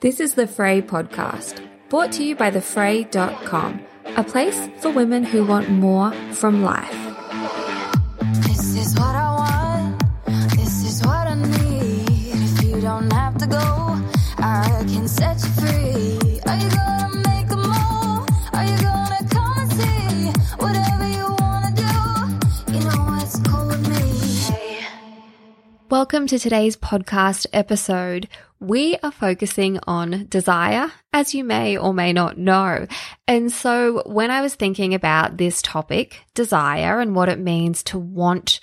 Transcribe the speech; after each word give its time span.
This 0.00 0.20
is 0.20 0.34
the 0.34 0.46
Frae 0.46 0.80
podcast, 0.80 1.60
brought 1.88 2.12
to 2.12 2.22
you 2.22 2.36
by 2.36 2.52
thefrae.com, 2.52 3.84
a 4.16 4.22
place 4.22 4.68
for 4.78 4.90
women 4.90 5.24
who 5.24 5.44
want 5.44 5.70
more 5.70 6.12
from 6.34 6.62
life. 6.62 6.94
This 8.46 8.76
is 8.76 8.94
what 8.94 9.16
I 9.16 9.34
want. 9.34 10.00
This 10.56 10.84
is 10.84 11.04
what 11.04 11.26
I 11.26 11.34
need. 11.34 12.30
If 12.30 12.62
you 12.62 12.80
don't 12.80 13.12
have 13.12 13.38
to 13.38 13.48
go, 13.48 13.58
I 14.38 14.84
can 14.86 15.08
set 15.08 15.42
you 15.42 15.50
free. 15.58 16.40
Are 16.46 16.56
you 16.56 16.70
gonna 16.70 17.16
make 17.26 17.50
a 17.50 17.56
move? 17.56 18.28
Are 18.52 18.64
you 18.70 18.78
gonna 18.80 19.28
come 19.28 19.58
and 19.58 19.72
see? 19.72 20.30
Whatever 20.58 21.08
you 21.08 21.26
wanna 21.40 21.72
do, 21.74 22.72
you 22.72 22.84
know 22.84 23.18
it's 23.20 23.40
cool 23.40 23.66
with 23.66 23.82
me. 23.88 24.78
Welcome 25.90 26.28
to 26.28 26.38
today's 26.38 26.76
podcast 26.76 27.46
episode. 27.52 28.28
We 28.60 28.96
are 29.04 29.12
focusing 29.12 29.78
on 29.86 30.26
desire, 30.28 30.90
as 31.12 31.32
you 31.32 31.44
may 31.44 31.76
or 31.76 31.94
may 31.94 32.12
not 32.12 32.38
know. 32.38 32.88
And 33.28 33.52
so 33.52 34.02
when 34.04 34.32
I 34.32 34.40
was 34.40 34.56
thinking 34.56 34.94
about 34.94 35.36
this 35.36 35.62
topic, 35.62 36.24
desire, 36.34 36.98
and 36.98 37.14
what 37.14 37.28
it 37.28 37.38
means 37.38 37.84
to 37.84 37.98
want 37.98 38.58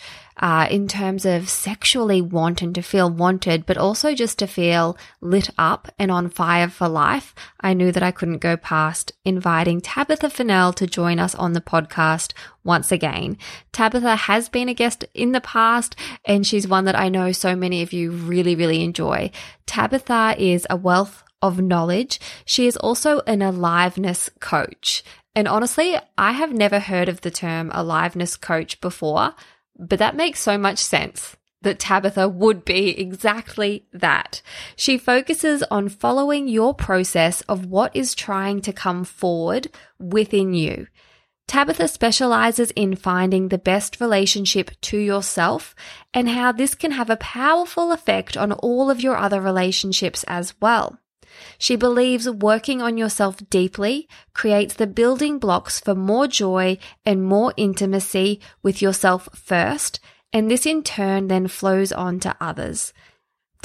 uh, 0.46 0.68
in 0.70 0.88
terms 0.88 1.26
of 1.26 1.50
sexually 1.50 2.22
want 2.22 2.62
and 2.62 2.76
to 2.76 2.82
feel 2.84 3.10
wanted, 3.10 3.66
but 3.66 3.80
also 3.80 4.14
just 4.14 4.38
to 4.38 4.46
feel 4.46 4.96
lit 5.20 5.50
up 5.58 5.92
and 5.98 6.12
on 6.12 6.30
fire 6.30 6.70
for 6.70 6.88
life, 6.88 7.34
I 7.62 7.74
knew 7.74 7.92
that 7.92 8.04
I 8.04 8.12
couldn't 8.12 8.44
go 8.44 8.56
past 8.56 9.12
inviting 9.24 9.82
Tabitha 9.82 10.30
Fennell 10.30 10.72
to 10.74 10.86
join 10.86 11.18
us 11.18 11.34
on 11.34 11.54
the 11.54 11.62
podcast 11.62 12.34
once 12.64 12.92
again. 12.92 13.40
Tabitha 13.72 14.16
has 14.16 14.48
been 14.48 14.70
a 14.70 14.76
guest 14.76 15.04
in 15.16 15.32
the 15.32 15.42
past, 15.42 15.96
and 16.26 16.46
she's 16.46 16.68
one 16.68 16.86
that 16.86 17.00
I 17.00 17.10
know 17.10 17.32
so 17.32 17.56
many 17.56 17.82
of 17.82 17.92
you 17.92 18.12
really, 18.12 18.56
really 18.56 18.84
enjoy. 18.84 19.32
Tabitha 19.66 20.36
is 20.38 20.68
a 20.70 20.78
wealth 20.78 21.24
of 21.42 21.60
knowledge. 21.60 22.20
She 22.46 22.68
is 22.68 22.78
also 22.78 23.22
an 23.22 23.42
aliveness 23.42 24.30
coach. 24.40 25.04
And 25.36 25.48
honestly, 25.48 25.98
I 26.20 26.32
have 26.32 26.54
never 26.54 26.80
heard 26.80 27.10
of 27.10 27.22
the 27.22 27.32
term 27.32 27.72
aliveness 27.74 28.38
coach 28.38 28.80
before, 28.80 29.34
but 29.78 30.00
that 30.00 30.16
makes 30.16 30.40
so 30.40 30.58
much 30.58 30.80
sense 30.80 31.36
that 31.62 31.80
Tabitha 31.80 32.30
would 32.30 32.64
be 32.64 32.98
exactly 33.00 33.86
that. 33.92 34.42
She 34.76 34.98
focuses 34.98 35.64
on 35.64 35.90
following 35.90 36.48
your 36.48 36.74
process 36.74 37.42
of 37.42 37.66
what 37.66 37.96
is 37.96 38.14
trying 38.16 38.62
to 38.62 38.74
come 38.74 39.04
forward 39.04 39.68
within 40.00 40.54
you. 40.54 40.88
Tabitha 41.48 41.88
specializes 41.88 42.72
in 42.72 42.96
finding 42.96 43.50
the 43.50 43.58
best 43.58 44.02
relationship 44.02 44.72
to 44.82 44.98
yourself 44.98 45.76
and 46.14 46.30
how 46.30 46.52
this 46.52 46.74
can 46.74 46.92
have 46.92 47.10
a 47.10 47.18
powerful 47.18 47.92
effect 47.92 48.36
on 48.36 48.52
all 48.52 48.90
of 48.90 49.02
your 49.02 49.16
other 49.16 49.42
relationships 49.42 50.24
as 50.28 50.54
well. 50.60 51.00
She 51.58 51.76
believes 51.76 52.30
working 52.30 52.82
on 52.82 52.98
yourself 52.98 53.38
deeply 53.50 54.08
creates 54.34 54.74
the 54.74 54.88
building 54.88 55.40
blocks 55.40 55.80
for 55.80 55.96
more 55.96 56.28
joy 56.28 56.78
and 57.06 57.24
more 57.24 57.54
intimacy 57.58 58.40
with 58.62 58.82
yourself 58.82 59.30
first, 59.34 60.00
and 60.34 60.50
this 60.50 60.66
in 60.66 60.84
turn 60.84 61.28
then 61.28 61.48
flows 61.48 61.92
on 61.92 62.20
to 62.22 62.36
others. 62.42 62.94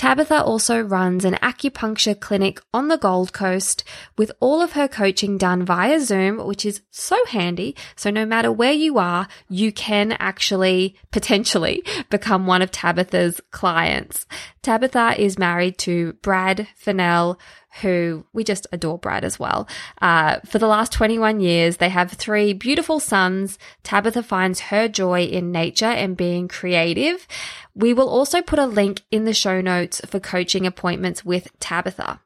Tabitha 0.00 0.42
also 0.42 0.80
runs 0.80 1.26
an 1.26 1.34
acupuncture 1.42 2.18
clinic 2.18 2.58
on 2.72 2.88
the 2.88 2.96
Gold 2.96 3.34
Coast 3.34 3.84
with 4.16 4.32
all 4.40 4.62
of 4.62 4.72
her 4.72 4.88
coaching 4.88 5.36
done 5.36 5.62
via 5.62 6.00
Zoom, 6.00 6.38
which 6.46 6.64
is 6.64 6.80
so 6.90 7.22
handy. 7.26 7.76
So 7.96 8.08
no 8.08 8.24
matter 8.24 8.50
where 8.50 8.72
you 8.72 8.96
are, 8.96 9.28
you 9.50 9.72
can 9.72 10.12
actually 10.12 10.96
potentially 11.10 11.84
become 12.08 12.46
one 12.46 12.62
of 12.62 12.70
Tabitha's 12.70 13.42
clients. 13.50 14.24
Tabitha 14.62 15.14
is 15.18 15.38
married 15.38 15.78
to 15.78 16.12
Brad 16.22 16.68
Fennell, 16.76 17.38
who 17.80 18.26
we 18.32 18.44
just 18.44 18.66
adore 18.72 18.98
Brad 18.98 19.24
as 19.24 19.38
well. 19.38 19.66
Uh, 20.02 20.40
for 20.44 20.58
the 20.58 20.66
last 20.66 20.92
21 20.92 21.40
years, 21.40 21.78
they 21.78 21.88
have 21.88 22.12
three 22.12 22.52
beautiful 22.52 23.00
sons. 23.00 23.58
Tabitha 23.82 24.22
finds 24.22 24.60
her 24.60 24.86
joy 24.86 25.22
in 25.22 25.50
nature 25.50 25.86
and 25.86 26.16
being 26.16 26.46
creative. 26.46 27.26
We 27.74 27.94
will 27.94 28.08
also 28.08 28.42
put 28.42 28.58
a 28.58 28.66
link 28.66 29.02
in 29.10 29.24
the 29.24 29.32
show 29.32 29.60
notes 29.60 30.02
for 30.06 30.20
coaching 30.20 30.66
appointments 30.66 31.24
with 31.24 31.48
Tabitha. 31.58 32.20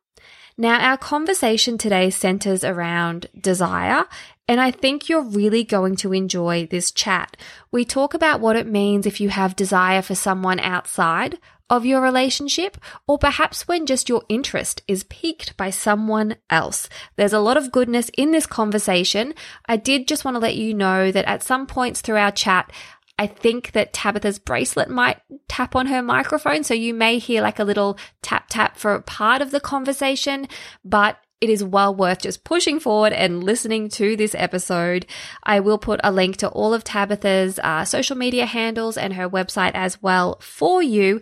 Now, 0.57 0.79
our 0.79 0.97
conversation 0.97 1.79
today 1.79 2.11
centers 2.11 2.63
around 2.63 3.27
desire, 3.39 4.05
and 4.47 4.61
I 4.61 4.71
think 4.71 5.09
you're 5.09 5.25
really 5.25 5.65
going 5.65 5.97
to 5.97 6.13
enjoy 6.13 6.69
this 6.71 6.93
chat. 6.93 7.37
We 7.73 7.85
talk 7.85 8.15
about 8.15 8.41
what 8.41 8.55
it 8.55 8.69
means 8.69 9.05
if 9.05 9.21
you 9.21 9.31
have 9.31 9.57
desire 9.57 10.01
for 10.01 10.15
someone 10.15 10.61
outside 10.61 11.41
of 11.71 11.87
your 11.87 12.01
relationship, 12.01 12.77
or 13.07 13.19
perhaps 13.19 13.67
when 13.67 13.87
just 13.87 14.09
your 14.09 14.23
interest 14.29 14.83
is 14.87 15.05
piqued 15.05 15.57
by 15.57 15.71
someone 15.71 16.37
else. 16.51 16.89
There's 17.17 17.33
a 17.33 17.41
lot 17.41 17.57
of 17.57 17.73
goodness 17.73 18.11
in 18.17 18.33
this 18.33 18.47
conversation. 18.47 19.35
I 19.67 19.77
did 19.77 20.07
just 20.07 20.25
want 20.25 20.35
to 20.35 20.41
let 20.41 20.57
you 20.57 20.75
know 20.75 21.11
that 21.11 21.25
at 21.25 21.43
some 21.43 21.67
points 21.67 22.01
through 22.01 22.17
our 22.17 22.33
chat, 22.33 22.71
I 23.19 23.27
think 23.27 23.73
that 23.73 23.93
Tabitha's 23.93 24.39
bracelet 24.39 24.91
might 24.91 25.21
tap 25.49 25.77
on 25.77 25.87
her 25.87 26.03
microphone. 26.03 26.65
So 26.65 26.75
you 26.75 26.93
may 26.93 27.19
hear 27.19 27.43
like 27.43 27.59
a 27.59 27.65
little 27.65 27.97
tap 28.23 28.47
tap 28.51 28.77
for 28.77 28.95
a 28.95 29.03
part 29.03 29.41
of 29.41 29.53
the 29.53 29.61
conversation, 29.61 30.49
but 30.85 31.19
it 31.41 31.51
is 31.51 31.63
well 31.63 31.95
worth 31.95 32.23
just 32.23 32.43
pushing 32.43 32.81
forward 32.81 33.13
and 33.13 33.45
listening 33.45 33.89
to 33.91 34.17
this 34.17 34.35
episode. 34.35 35.07
I 35.43 35.61
will 35.61 35.79
put 35.79 36.01
a 36.03 36.11
link 36.11 36.39
to 36.39 36.49
all 36.49 36.73
of 36.73 36.85
Tabitha's 36.85 37.59
uh, 37.59 37.85
social 37.85 38.17
media 38.17 38.47
handles 38.47 38.97
and 38.97 39.13
her 39.15 39.29
website 39.29 39.73
as 39.75 40.03
well 40.03 40.39
for 40.41 40.83
you. 40.83 41.21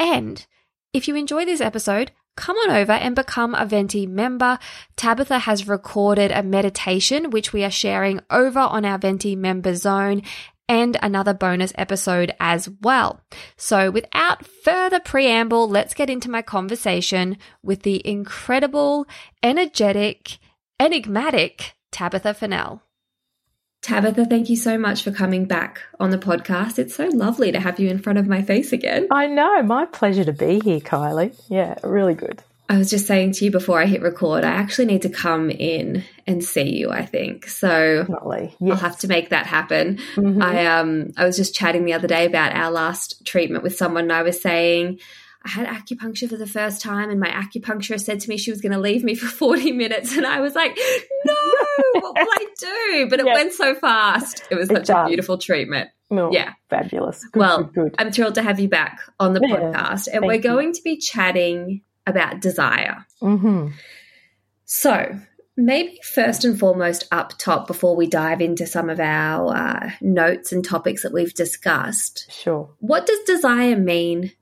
And 0.00 0.44
if 0.92 1.06
you 1.06 1.14
enjoy 1.14 1.44
this 1.44 1.60
episode, 1.60 2.10
come 2.36 2.56
on 2.56 2.70
over 2.70 2.92
and 2.92 3.14
become 3.14 3.54
a 3.54 3.66
Venti 3.66 4.06
member. 4.06 4.58
Tabitha 4.96 5.40
has 5.40 5.68
recorded 5.68 6.32
a 6.32 6.42
meditation, 6.42 7.30
which 7.30 7.52
we 7.52 7.62
are 7.62 7.70
sharing 7.70 8.20
over 8.30 8.58
on 8.58 8.84
our 8.84 8.98
Venti 8.98 9.36
member 9.36 9.76
zone 9.76 10.22
and 10.68 10.96
another 11.02 11.34
bonus 11.34 11.72
episode 11.76 12.32
as 12.40 12.68
well. 12.80 13.20
So 13.56 13.90
without 13.90 14.46
further 14.46 15.00
preamble, 15.00 15.68
let's 15.68 15.94
get 15.94 16.08
into 16.08 16.30
my 16.30 16.42
conversation 16.42 17.36
with 17.62 17.82
the 17.82 18.00
incredible, 18.08 19.06
energetic, 19.42 20.38
enigmatic 20.78 21.74
Tabitha 21.92 22.34
Fennell. 22.34 22.82
Tabitha, 23.82 24.26
thank 24.26 24.50
you 24.50 24.56
so 24.56 24.76
much 24.76 25.02
for 25.02 25.10
coming 25.10 25.46
back 25.46 25.80
on 25.98 26.10
the 26.10 26.18
podcast. 26.18 26.78
It's 26.78 26.94
so 26.94 27.06
lovely 27.06 27.50
to 27.52 27.60
have 27.60 27.80
you 27.80 27.88
in 27.88 27.98
front 27.98 28.18
of 28.18 28.26
my 28.26 28.42
face 28.42 28.72
again. 28.72 29.06
I 29.10 29.26
know. 29.26 29.62
My 29.62 29.86
pleasure 29.86 30.24
to 30.24 30.32
be 30.34 30.60
here, 30.60 30.80
Kylie. 30.80 31.34
Yeah, 31.48 31.76
really 31.82 32.14
good. 32.14 32.42
I 32.68 32.76
was 32.78 32.88
just 32.88 33.06
saying 33.08 33.32
to 33.32 33.44
you 33.44 33.50
before 33.50 33.80
I 33.82 33.86
hit 33.86 34.00
record, 34.00 34.44
I 34.44 34.50
actually 34.50 34.84
need 34.84 35.02
to 35.02 35.08
come 35.08 35.50
in 35.50 36.04
and 36.24 36.44
see 36.44 36.76
you, 36.76 36.90
I 36.90 37.04
think. 37.04 37.48
So 37.48 38.04
Definitely. 38.06 38.54
I'll 38.62 38.76
have 38.76 38.98
to 39.00 39.08
make 39.08 39.30
that 39.30 39.46
happen. 39.46 39.98
Mhm. 40.14 40.40
I 40.40 40.66
um 40.66 41.12
I 41.16 41.24
was 41.24 41.36
just 41.36 41.52
chatting 41.52 41.84
the 41.84 41.94
other 41.94 42.06
day 42.06 42.26
about 42.26 42.54
our 42.54 42.70
last 42.70 43.26
treatment 43.26 43.64
with 43.64 43.76
someone 43.76 44.04
and 44.04 44.12
I 44.12 44.22
was 44.22 44.40
saying 44.40 45.00
I 45.44 45.48
had 45.48 45.66
acupuncture 45.66 46.28
for 46.28 46.36
the 46.36 46.46
first 46.46 46.82
time 46.82 47.08
and 47.10 47.18
my 47.18 47.28
acupuncturist 47.30 48.02
said 48.04 48.20
to 48.20 48.28
me 48.28 48.36
she 48.36 48.50
was 48.50 48.60
going 48.60 48.72
to 48.72 48.78
leave 48.78 49.02
me 49.02 49.14
for 49.16 49.26
40 49.26 49.72
minutes 49.72 50.16
and 50.16 50.26
I 50.26 50.40
was 50.40 50.54
like, 50.54 50.76
"No, 51.24 51.34
what 52.00 52.14
will 52.14 52.28
I 52.30 52.46
do?" 52.58 53.06
But 53.08 53.20
it 53.20 53.26
Yeah. 53.26 53.34
went 53.34 53.52
so 53.54 53.74
fast. 53.74 54.44
It 54.50 54.54
was 54.56 54.70
It 54.70 54.86
such 54.86 54.90
a 54.90 55.06
beautiful 55.06 55.38
treatment. 55.38 55.88
Yeah. 56.10 56.54
Fabulous. 56.68 57.24
Good, 57.24 57.38
Well, 57.40 57.62
good, 57.64 57.74
good. 57.74 57.94
I'm 57.98 58.10
thrilled 58.12 58.34
to 58.34 58.42
have 58.42 58.58
you 58.60 58.68
back 58.68 59.00
on 59.20 59.32
the 59.32 59.40
Yeah, 59.42 59.56
podcast 59.72 60.08
and 60.12 60.24
we're 60.26 60.34
you. 60.34 60.40
going 60.40 60.72
to 60.72 60.82
be 60.82 60.96
chatting 60.98 61.82
about 62.06 62.40
desire. 62.40 63.06
hmm 63.20 63.68
So, 64.64 65.18
maybe 65.56 65.98
first 66.02 66.44
and 66.44 66.58
foremost, 66.58 67.06
up 67.12 67.38
top, 67.38 67.66
before 67.66 67.96
we 67.96 68.06
dive 68.06 68.40
into 68.40 68.66
some 68.66 68.88
of 68.90 69.00
our 69.00 69.54
uh, 69.56 69.90
notes 70.00 70.52
and 70.52 70.64
topics 70.64 71.02
that 71.02 71.12
we've 71.12 71.34
discussed, 71.34 72.26
Sure. 72.30 72.70
what 72.78 73.06
does 73.06 73.18
desire 73.20 73.76
mean 73.76 74.32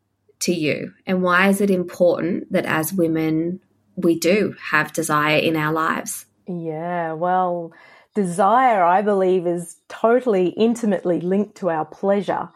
to 0.40 0.52
you? 0.52 0.93
And 1.06 1.23
why 1.23 1.49
is 1.49 1.61
it 1.61 1.70
important 1.70 2.52
that 2.52 2.67
as 2.67 2.93
women, 2.93 3.61
we 3.96 4.19
do 4.19 4.55
have 4.70 4.93
desire 4.93 5.38
in 5.38 5.56
our 5.56 5.73
lives? 5.73 6.26
Yeah. 6.46 7.12
Well, 7.12 7.73
desire, 8.14 8.82
I 8.82 9.02
believe, 9.02 9.46
is 9.46 9.76
totally 9.88 10.49
intimately 10.49 11.20
linked 11.20 11.56
to 11.58 11.70
our 11.70 11.85
pleasure 11.85 12.49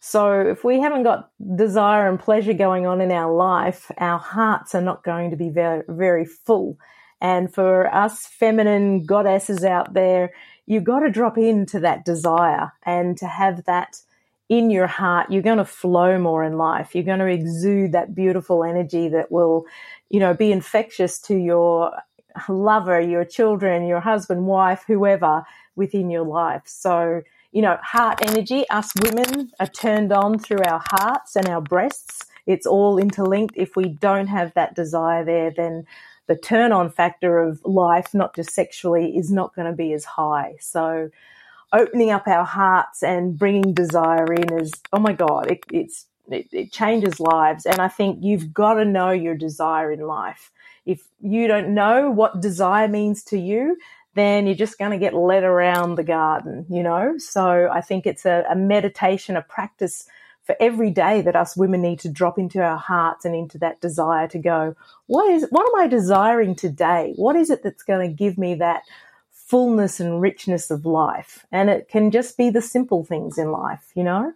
So 0.00 0.40
if 0.40 0.64
we 0.64 0.80
haven't 0.80 1.02
got 1.02 1.30
desire 1.56 2.08
and 2.08 2.20
pleasure 2.20 2.52
going 2.52 2.86
on 2.86 3.00
in 3.00 3.10
our 3.10 3.34
life, 3.34 3.90
our 3.98 4.18
hearts 4.18 4.74
are 4.74 4.80
not 4.80 5.02
going 5.02 5.30
to 5.30 5.36
be 5.36 5.50
very, 5.50 5.82
very 5.88 6.24
full. 6.24 6.78
And 7.20 7.52
for 7.52 7.92
us 7.92 8.26
feminine 8.26 9.04
goddesses 9.04 9.64
out 9.64 9.94
there, 9.94 10.32
you've 10.66 10.84
got 10.84 11.00
to 11.00 11.10
drop 11.10 11.36
into 11.36 11.80
that 11.80 12.04
desire 12.04 12.72
and 12.86 13.16
to 13.18 13.26
have 13.26 13.64
that 13.64 14.00
in 14.48 14.70
your 14.70 14.86
heart, 14.86 15.30
you're 15.30 15.42
going 15.42 15.58
to 15.58 15.64
flow 15.64 16.18
more 16.18 16.42
in 16.42 16.56
life. 16.56 16.94
You're 16.94 17.04
going 17.04 17.18
to 17.18 17.26
exude 17.26 17.92
that 17.92 18.14
beautiful 18.14 18.64
energy 18.64 19.08
that 19.08 19.30
will, 19.30 19.66
you 20.08 20.20
know, 20.20 20.32
be 20.34 20.50
infectious 20.52 21.18
to 21.20 21.36
your 21.36 21.92
lover, 22.48 23.00
your 23.00 23.24
children, 23.24 23.86
your 23.86 24.00
husband, 24.00 24.46
wife, 24.46 24.84
whoever 24.86 25.44
within 25.76 26.10
your 26.10 26.24
life. 26.24 26.62
So, 26.66 27.22
you 27.52 27.62
know, 27.62 27.78
heart 27.82 28.20
energy, 28.22 28.68
us 28.70 28.92
women 29.00 29.50
are 29.60 29.66
turned 29.66 30.12
on 30.12 30.38
through 30.38 30.64
our 30.64 30.82
hearts 30.90 31.36
and 31.36 31.48
our 31.48 31.60
breasts. 31.60 32.24
It's 32.46 32.66
all 32.66 32.98
interlinked. 32.98 33.56
If 33.56 33.76
we 33.76 33.88
don't 33.88 34.28
have 34.28 34.54
that 34.54 34.74
desire 34.74 35.24
there, 35.24 35.52
then 35.54 35.84
the 36.26 36.36
turn 36.36 36.72
on 36.72 36.90
factor 36.90 37.38
of 37.40 37.60
life, 37.64 38.14
not 38.14 38.34
just 38.34 38.52
sexually, 38.52 39.16
is 39.16 39.30
not 39.30 39.54
going 39.54 39.66
to 39.66 39.76
be 39.76 39.92
as 39.92 40.04
high. 40.04 40.56
So, 40.60 41.10
opening 41.72 42.10
up 42.10 42.26
our 42.26 42.44
hearts 42.44 43.02
and 43.02 43.38
bringing 43.38 43.74
desire 43.74 44.32
in 44.32 44.52
is, 44.58 44.72
oh 44.92 44.98
my 44.98 45.12
God, 45.12 45.50
it, 45.50 45.60
it's, 45.72 46.06
it, 46.30 46.48
it 46.52 46.72
changes 46.72 47.20
lives. 47.20 47.66
And 47.66 47.80
I 47.80 47.88
think 47.88 48.18
you've 48.22 48.52
got 48.52 48.74
to 48.74 48.84
know 48.84 49.10
your 49.10 49.34
desire 49.34 49.92
in 49.92 50.00
life. 50.00 50.50
If 50.86 51.06
you 51.20 51.46
don't 51.48 51.74
know 51.74 52.10
what 52.10 52.40
desire 52.40 52.88
means 52.88 53.22
to 53.24 53.38
you, 53.38 53.76
then 54.14 54.46
you're 54.46 54.56
just 54.56 54.78
going 54.78 54.90
to 54.90 54.98
get 54.98 55.14
led 55.14 55.44
around 55.44 55.94
the 55.94 56.04
garden, 56.04 56.66
you 56.68 56.82
know? 56.82 57.18
So 57.18 57.68
I 57.70 57.80
think 57.80 58.06
it's 58.06 58.24
a, 58.24 58.44
a 58.50 58.56
meditation, 58.56 59.36
a 59.36 59.42
practice 59.42 60.06
for 60.42 60.56
every 60.58 60.90
day 60.90 61.20
that 61.20 61.36
us 61.36 61.58
women 61.58 61.82
need 61.82 62.00
to 62.00 62.08
drop 62.08 62.38
into 62.38 62.62
our 62.62 62.78
hearts 62.78 63.26
and 63.26 63.34
into 63.34 63.58
that 63.58 63.82
desire 63.82 64.26
to 64.28 64.38
go, 64.38 64.74
what 65.06 65.30
is, 65.30 65.46
what 65.50 65.68
am 65.68 65.84
I 65.84 65.86
desiring 65.88 66.54
today? 66.56 67.12
What 67.16 67.36
is 67.36 67.50
it 67.50 67.62
that's 67.62 67.82
going 67.82 68.08
to 68.08 68.14
give 68.14 68.38
me 68.38 68.54
that 68.54 68.82
fullness 69.48 70.00
and 70.00 70.20
richness 70.20 70.70
of 70.70 70.84
life? 70.84 71.46
And 71.50 71.70
it 71.70 71.88
can 71.88 72.10
just 72.10 72.36
be 72.36 72.50
the 72.50 72.62
simple 72.62 73.04
things 73.04 73.38
in 73.38 73.50
life, 73.50 73.90
you 73.94 74.04
know? 74.04 74.32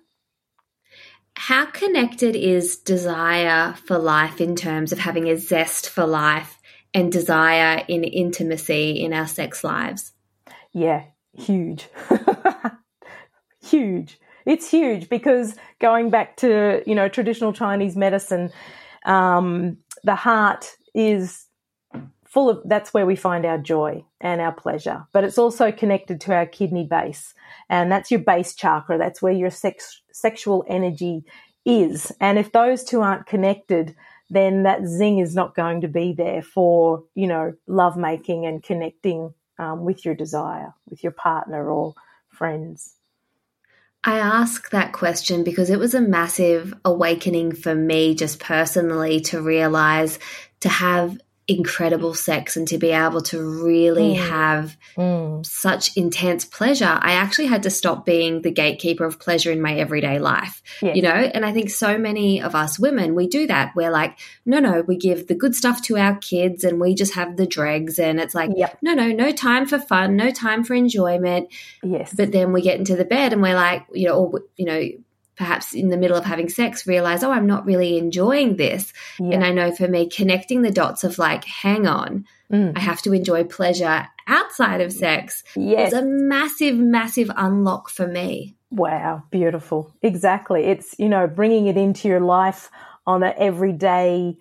How 1.37 1.67
connected 1.67 2.37
is 2.37 2.77
desire 2.77 3.75
for 3.87 3.99
life 3.99 4.41
in 4.41 4.55
terms 4.55 4.93
of 4.93 4.99
having 4.99 5.29
a 5.29 5.37
zest 5.37 5.89
for 5.89 6.07
life 6.07 6.59
and 6.95 7.11
desire 7.11 7.85
in 7.89 8.05
intimacy 8.05 9.03
in 9.03 9.13
our 9.13 9.27
sex 9.27 9.65
lives? 9.65 10.13
Yeah, 10.73 11.05
huge. 11.35 11.89
huge. 13.63 14.19
It's 14.45 14.71
huge 14.71 15.09
because 15.09 15.57
going 15.81 16.11
back 16.11 16.37
to, 16.39 16.83
you 16.87 16.95
know, 16.95 17.09
traditional 17.09 17.53
Chinese 17.53 17.97
medicine, 17.97 18.51
um, 19.05 19.79
the 20.05 20.15
heart 20.15 20.77
is 20.95 21.47
full 22.33 22.49
of, 22.49 22.63
that's 22.65 22.95
where 22.95 23.05
we 23.05 23.15
find 23.15 23.45
our 23.45 23.59
joy 23.59 24.03
and 24.19 24.41
our 24.41 24.53
pleasure. 24.53 25.07
But 25.13 25.25
it's 25.25 25.37
also 25.37 25.71
connected 25.71 26.19
to 26.23 26.35
our 26.35 26.47
kidney 26.47 26.87
base. 26.87 27.35
And 27.69 27.93
that's 27.93 28.11
your 28.11 28.21
base 28.21 28.55
chakra. 28.55 28.97
That's 28.97 29.21
where 29.21 29.35
your 29.35 29.51
sex, 29.51 30.01
sexual 30.13 30.65
energy 30.67 31.25
is. 31.67 32.11
And 32.21 32.39
if 32.39 32.51
those 32.51 32.85
two 32.85 33.03
aren't 33.03 33.27
connected, 33.27 33.95
then 34.31 34.63
that 34.63 34.87
zing 34.87 35.19
is 35.19 35.35
not 35.35 35.55
going 35.55 35.83
to 35.83 35.89
be 35.89 36.15
there 36.15 36.41
for, 36.41 37.05
you 37.15 37.27
know, 37.27 37.53
love 37.67 37.99
making 37.99 38.47
and 38.47 38.63
connecting 38.63 39.35
um, 39.59 39.85
with 39.85 40.07
your 40.07 40.15
desire, 40.15 40.73
with 40.89 41.03
your 41.03 41.13
partner 41.13 41.71
or 41.71 41.95
friends. 42.31 42.95
I 44.05 44.19
ask 44.19 44.71
that 44.71 44.93
question 44.93 45.45
because 45.45 45.69
it 45.69 45.79
was 45.79 45.95
a 45.95 46.01
massive 46.01 46.73
awakening 46.83 47.55
for 47.57 47.75
me, 47.75 48.15
just 48.15 48.41
personally, 48.41 49.21
to 49.21 49.43
realize 49.43 50.19
to 50.61 50.71
have 50.71 51.19
incredible 51.49 52.15
sex 52.15 52.57
and 52.57 52.69
to 52.69 52.79
be 52.79 52.91
able 52.91 53.21
to 53.21 53.43
really 53.65 54.15
mm. 54.15 54.29
have 54.29 54.77
mm. 54.97 55.45
such 55.45 55.97
intense 55.97 56.45
pleasure, 56.45 56.99
I 57.01 57.13
actually 57.13 57.47
had 57.47 57.65
to 57.65 57.71
stop 57.71 58.07
being 58.07 58.43
the 58.43 58.51
gatekeeper 58.51 59.05
of 59.05 59.19
pleasure 59.19 59.51
in 59.51 59.61
my 59.61 59.75
everyday 59.75 60.21
life. 60.21 60.63
Yes. 60.81 60.95
You 60.97 61.03
know, 61.03 61.11
and 61.11 61.45
I 61.45 61.53
think 61.53 61.71
so 61.71 61.99
many 61.99 62.41
of 62.41 62.55
us 62.55 62.79
women, 62.79 63.15
we 63.17 63.27
do 63.27 63.47
that. 63.49 63.73
We're 63.75 63.91
like, 63.91 64.19
no, 64.47 64.61
no, 64.61 64.83
we 64.83 64.97
give 64.97 65.27
the 65.27 65.35
good 65.35 65.57
stuff 65.57 65.83
to 65.83 65.99
our 65.99 66.17
kids 66.19 66.63
and 66.63 66.81
we 66.81 66.95
just 66.95 67.15
have 67.15 67.37
the 67.37 67.47
dregs. 67.47 67.99
And 67.99 68.21
it's 68.21 68.35
like, 68.35 68.51
yep. 68.55 68.79
no, 68.81 68.95
no, 68.95 69.09
no 69.09 69.33
time 69.33 69.67
for 69.67 69.81
fun, 69.81 70.17
no 70.17 70.31
time 70.31 70.63
for 70.63 70.75
enjoyment. 70.75 71.49
Yes. 71.83 72.15
But 72.15 72.31
then 72.31 72.53
we 72.53 72.63
get 72.63 72.79
into 72.79 72.95
the 72.95 73.05
bed 73.05 73.33
and 73.33 73.43
we're 73.43 73.57
like, 73.57 73.85
you 73.93 74.07
know, 74.09 74.27
or, 74.27 74.43
you 74.57 74.65
know, 74.65 74.83
perhaps 75.37 75.75
in 75.75 75.89
the 75.89 75.97
middle 75.97 76.17
of 76.17 76.25
having 76.25 76.49
sex 76.49 76.87
realize, 76.87 77.23
oh, 77.23 77.31
I'm 77.31 77.47
not 77.47 77.65
really 77.65 77.99
enjoying 77.99 78.57
this. 78.57 78.93
Yeah. 79.19 79.35
And 79.35 79.45
I 79.45 79.51
know 79.51 79.73
for 79.73 79.89
me, 79.89 80.09
connecting 80.09 80.63
the 80.63 80.71
dots 80.71 81.05
of 81.05 81.19
like, 81.19 81.45
hang 81.45 81.87
on, 81.87 82.27
mm. 82.53 82.77
I 82.77 82.81
have 82.81 83.03
to 83.03 83.13
enjoy 83.13 83.45
pleasure 83.45 84.07
outside 84.27 84.81
of 84.81 84.93
sex 84.93 85.43
yes. 85.57 85.93
is 85.93 85.99
a 85.99 86.05
massive, 86.05 86.77
massive 86.77 87.31
unlock 87.35 87.89
for 87.89 88.07
me. 88.07 88.57
Wow, 88.71 89.25
beautiful. 89.31 89.95
Exactly. 90.03 90.65
It's, 90.65 90.95
you 90.99 91.09
know, 91.09 91.27
bringing 91.27 91.67
it 91.67 91.77
into 91.77 92.09
your 92.09 92.21
life 92.21 92.71
on 93.07 93.23
an 93.23 93.35
everyday 93.37 94.37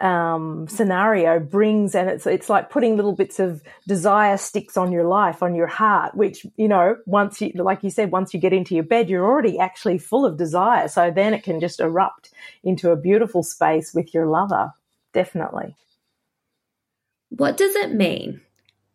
um, 0.00 0.68
scenario 0.68 1.40
brings, 1.40 1.94
and 1.94 2.08
it's 2.08 2.26
it's 2.26 2.50
like 2.50 2.70
putting 2.70 2.96
little 2.96 3.14
bits 3.14 3.38
of 3.40 3.62
desire 3.88 4.36
sticks 4.36 4.76
on 4.76 4.92
your 4.92 5.04
life, 5.04 5.42
on 5.42 5.54
your 5.54 5.66
heart. 5.66 6.14
Which 6.14 6.46
you 6.56 6.68
know, 6.68 6.96
once 7.06 7.40
you, 7.40 7.52
like 7.54 7.82
you 7.82 7.90
said, 7.90 8.10
once 8.10 8.34
you 8.34 8.40
get 8.40 8.52
into 8.52 8.74
your 8.74 8.84
bed, 8.84 9.08
you're 9.08 9.24
already 9.24 9.58
actually 9.58 9.98
full 9.98 10.26
of 10.26 10.36
desire. 10.36 10.88
So 10.88 11.10
then 11.10 11.34
it 11.34 11.42
can 11.42 11.60
just 11.60 11.80
erupt 11.80 12.30
into 12.62 12.90
a 12.90 12.96
beautiful 12.96 13.42
space 13.42 13.94
with 13.94 14.12
your 14.12 14.26
lover. 14.26 14.72
Definitely. 15.12 15.76
What 17.30 17.56
does 17.56 17.74
it 17.74 17.92
mean? 17.92 18.42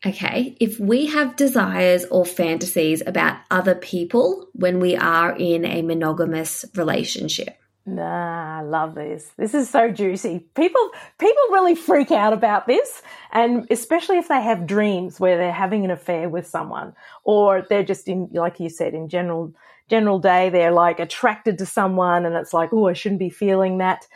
Okay, 0.03 0.57
if 0.59 0.79
we 0.79 1.05
have 1.07 1.35
desires 1.35 2.05
or 2.05 2.25
fantasies 2.25 3.03
about 3.05 3.37
other 3.51 3.75
people 3.75 4.47
when 4.53 4.79
we 4.79 4.95
are 4.95 5.35
in 5.35 5.63
a 5.63 5.83
monogamous 5.83 6.65
relationship, 6.75 7.60
Nah, 7.85 8.59
I 8.59 8.61
love 8.61 8.93
this. 8.93 9.31
This 9.37 9.55
is 9.55 9.67
so 9.69 9.89
juicy. 9.89 10.45
People 10.55 10.91
people 11.17 11.43
really 11.51 11.73
freak 11.75 12.11
out 12.11 12.31
about 12.31 12.67
this 12.67 13.01
and 13.31 13.65
especially 13.71 14.19
if 14.19 14.27
they 14.27 14.41
have 14.41 14.67
dreams 14.67 15.19
where 15.19 15.37
they're 15.37 15.51
having 15.51 15.83
an 15.83 15.91
affair 15.91 16.29
with 16.29 16.45
someone 16.45 16.93
or 17.23 17.65
they're 17.69 17.83
just 17.83 18.07
in 18.07 18.29
like 18.33 18.59
you 18.59 18.69
said 18.69 18.93
in 18.93 19.09
general 19.09 19.53
general 19.89 20.19
day 20.19 20.49
they're 20.49 20.71
like 20.71 20.99
attracted 20.99 21.57
to 21.57 21.65
someone 21.65 22.25
and 22.25 22.35
it's 22.35 22.53
like, 22.53 22.71
"Oh, 22.71 22.87
I 22.87 22.93
shouldn't 22.93 23.19
be 23.19 23.29
feeling 23.31 23.79
that." 23.79 24.07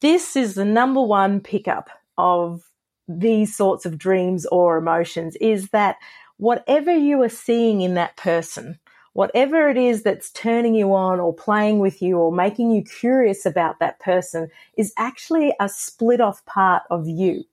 This 0.00 0.36
is 0.36 0.54
the 0.54 0.64
number 0.64 1.02
one 1.02 1.40
pickup 1.40 1.88
of 2.18 2.62
these 3.08 3.56
sorts 3.56 3.86
of 3.86 3.98
dreams 3.98 4.46
or 4.46 4.76
emotions 4.78 5.36
is 5.40 5.70
that 5.70 5.96
whatever 6.36 6.96
you 6.96 7.20
are 7.22 7.28
seeing 7.28 7.80
in 7.80 7.94
that 7.94 8.16
person 8.16 8.78
whatever 9.14 9.68
it 9.70 9.78
is 9.78 10.02
that's 10.02 10.30
turning 10.30 10.74
you 10.74 10.94
on 10.94 11.18
or 11.18 11.32
playing 11.32 11.78
with 11.78 12.02
you 12.02 12.18
or 12.18 12.30
making 12.30 12.70
you 12.70 12.82
curious 12.82 13.46
about 13.46 13.78
that 13.78 13.98
person 14.00 14.48
is 14.76 14.92
actually 14.98 15.54
a 15.60 15.68
split 15.68 16.20
off 16.20 16.44
part 16.44 16.82
of 16.90 17.08
you. 17.08 17.44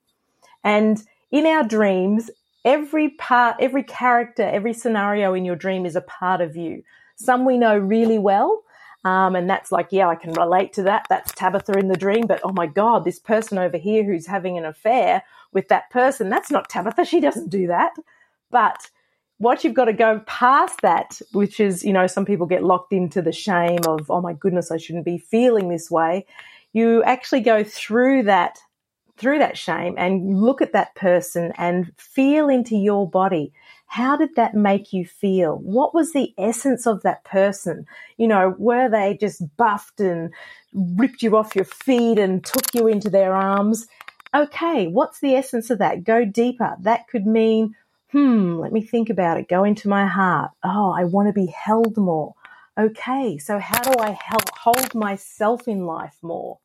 And 0.63 1.01
in 1.31 1.45
our 1.45 1.63
dreams, 1.63 2.29
every 2.65 3.09
part, 3.09 3.57
every 3.59 3.83
character, 3.83 4.43
every 4.43 4.73
scenario 4.73 5.33
in 5.33 5.45
your 5.45 5.55
dream 5.55 5.85
is 5.85 5.95
a 5.95 6.01
part 6.01 6.41
of 6.41 6.55
you. 6.55 6.83
Some 7.15 7.45
we 7.45 7.57
know 7.57 7.77
really 7.77 8.19
well. 8.19 8.63
Um, 9.03 9.35
and 9.35 9.49
that's 9.49 9.71
like, 9.71 9.87
yeah, 9.91 10.07
I 10.07 10.15
can 10.15 10.33
relate 10.33 10.73
to 10.73 10.83
that. 10.83 11.07
That's 11.09 11.31
Tabitha 11.31 11.73
in 11.77 11.87
the 11.87 11.97
dream. 11.97 12.27
But 12.27 12.41
oh 12.43 12.53
my 12.53 12.67
God, 12.67 13.03
this 13.03 13.19
person 13.19 13.57
over 13.57 13.77
here 13.77 14.03
who's 14.03 14.27
having 14.27 14.57
an 14.57 14.65
affair 14.65 15.23
with 15.53 15.67
that 15.69 15.89
person, 15.89 16.29
that's 16.29 16.51
not 16.51 16.69
Tabitha. 16.69 17.05
She 17.05 17.19
doesn't 17.19 17.49
do 17.49 17.67
that. 17.67 17.93
But 18.51 18.89
what 19.41 19.63
you've 19.63 19.73
got 19.73 19.85
to 19.85 19.93
go 19.93 20.21
past 20.27 20.81
that, 20.83 21.19
which 21.31 21.59
is, 21.59 21.83
you 21.83 21.91
know, 21.91 22.05
some 22.05 22.25
people 22.25 22.45
get 22.45 22.63
locked 22.63 22.93
into 22.93 23.23
the 23.23 23.31
shame 23.31 23.79
of, 23.87 24.11
oh 24.11 24.21
my 24.21 24.33
goodness, 24.33 24.69
I 24.69 24.77
shouldn't 24.77 25.03
be 25.03 25.17
feeling 25.17 25.67
this 25.67 25.89
way. 25.89 26.27
You 26.73 27.01
actually 27.03 27.41
go 27.41 27.63
through 27.63 28.23
that, 28.23 28.59
through 29.17 29.39
that 29.39 29.57
shame 29.57 29.95
and 29.97 30.39
look 30.39 30.61
at 30.61 30.73
that 30.73 30.93
person 30.93 31.53
and 31.57 31.91
feel 31.97 32.49
into 32.49 32.75
your 32.75 33.09
body. 33.09 33.51
How 33.87 34.15
did 34.15 34.35
that 34.35 34.53
make 34.53 34.93
you 34.93 35.07
feel? 35.07 35.57
What 35.57 35.95
was 35.95 36.13
the 36.13 36.35
essence 36.37 36.85
of 36.85 37.01
that 37.01 37.23
person? 37.23 37.87
You 38.17 38.27
know, 38.27 38.53
were 38.59 38.89
they 38.89 39.17
just 39.19 39.43
buffed 39.57 39.99
and 39.99 40.31
ripped 40.71 41.23
you 41.23 41.35
off 41.35 41.55
your 41.55 41.65
feet 41.65 42.19
and 42.19 42.45
took 42.45 42.75
you 42.75 42.87
into 42.87 43.09
their 43.09 43.33
arms? 43.33 43.87
Okay, 44.35 44.87
what's 44.87 45.19
the 45.19 45.33
essence 45.33 45.71
of 45.71 45.79
that? 45.79 46.03
Go 46.03 46.25
deeper. 46.25 46.75
That 46.79 47.07
could 47.07 47.25
mean 47.25 47.75
hmm, 48.11 48.57
let 48.57 48.71
me 48.71 48.81
think 48.81 49.09
about 49.09 49.39
it. 49.39 49.47
Go 49.47 49.63
into 49.63 49.89
my 49.89 50.05
heart. 50.05 50.51
Oh, 50.63 50.91
I 50.91 51.03
want 51.05 51.27
to 51.27 51.33
be 51.33 51.47
held 51.47 51.97
more. 51.97 52.33
Okay, 52.79 53.37
so 53.37 53.59
how 53.59 53.81
do 53.81 53.99
I 53.99 54.11
help 54.11 54.49
hold 54.57 54.95
myself 54.95 55.67
in 55.67 55.85
life 55.85 56.17
more? 56.21 56.59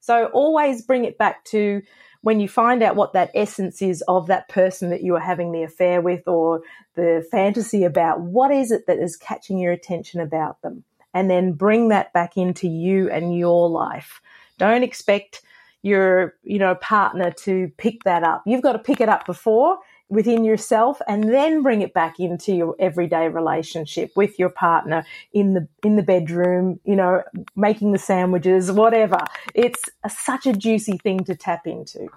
So 0.00 0.26
always 0.26 0.82
bring 0.82 1.04
it 1.04 1.18
back 1.18 1.44
to 1.46 1.82
when 2.22 2.40
you 2.40 2.48
find 2.48 2.82
out 2.82 2.96
what 2.96 3.12
that 3.12 3.30
essence 3.34 3.82
is 3.82 4.02
of 4.08 4.26
that 4.28 4.48
person 4.48 4.90
that 4.90 5.02
you 5.02 5.14
are 5.16 5.20
having 5.20 5.52
the 5.52 5.62
affair 5.62 6.00
with 6.00 6.26
or 6.26 6.62
the 6.94 7.26
fantasy 7.30 7.84
about, 7.84 8.20
what 8.20 8.50
is 8.50 8.70
it 8.70 8.86
that 8.86 8.98
is 8.98 9.16
catching 9.16 9.58
your 9.58 9.72
attention 9.72 10.20
about 10.20 10.60
them? 10.62 10.84
and 11.14 11.30
then 11.30 11.52
bring 11.52 11.88
that 11.88 12.12
back 12.12 12.36
into 12.36 12.68
you 12.68 13.10
and 13.10 13.36
your 13.36 13.68
life. 13.68 14.20
Don't 14.58 14.82
expect 14.82 15.42
your, 15.82 16.34
you 16.42 16.58
know, 16.58 16.74
partner 16.76 17.30
to 17.30 17.72
pick 17.78 18.04
that 18.04 18.22
up. 18.22 18.42
You've 18.46 18.62
got 18.62 18.72
to 18.72 18.78
pick 18.78 19.00
it 19.00 19.08
up 19.08 19.26
before 19.26 19.78
within 20.10 20.44
yourself 20.44 21.00
and 21.08 21.24
then 21.24 21.62
bring 21.62 21.80
it 21.82 21.94
back 21.94 22.18
into 22.20 22.52
your 22.52 22.76
everyday 22.78 23.28
relationship 23.28 24.10
with 24.16 24.38
your 24.38 24.50
partner 24.50 25.06
in 25.32 25.54
the 25.54 25.68
in 25.84 25.96
the 25.96 26.02
bedroom 26.02 26.80
you 26.84 26.96
know 26.96 27.22
making 27.56 27.92
the 27.92 27.98
sandwiches 27.98 28.70
whatever 28.70 29.18
it's 29.54 29.88
a, 30.04 30.10
such 30.10 30.46
a 30.46 30.52
juicy 30.52 30.98
thing 30.98 31.22
to 31.24 31.34
tap 31.34 31.66
into 31.66 32.08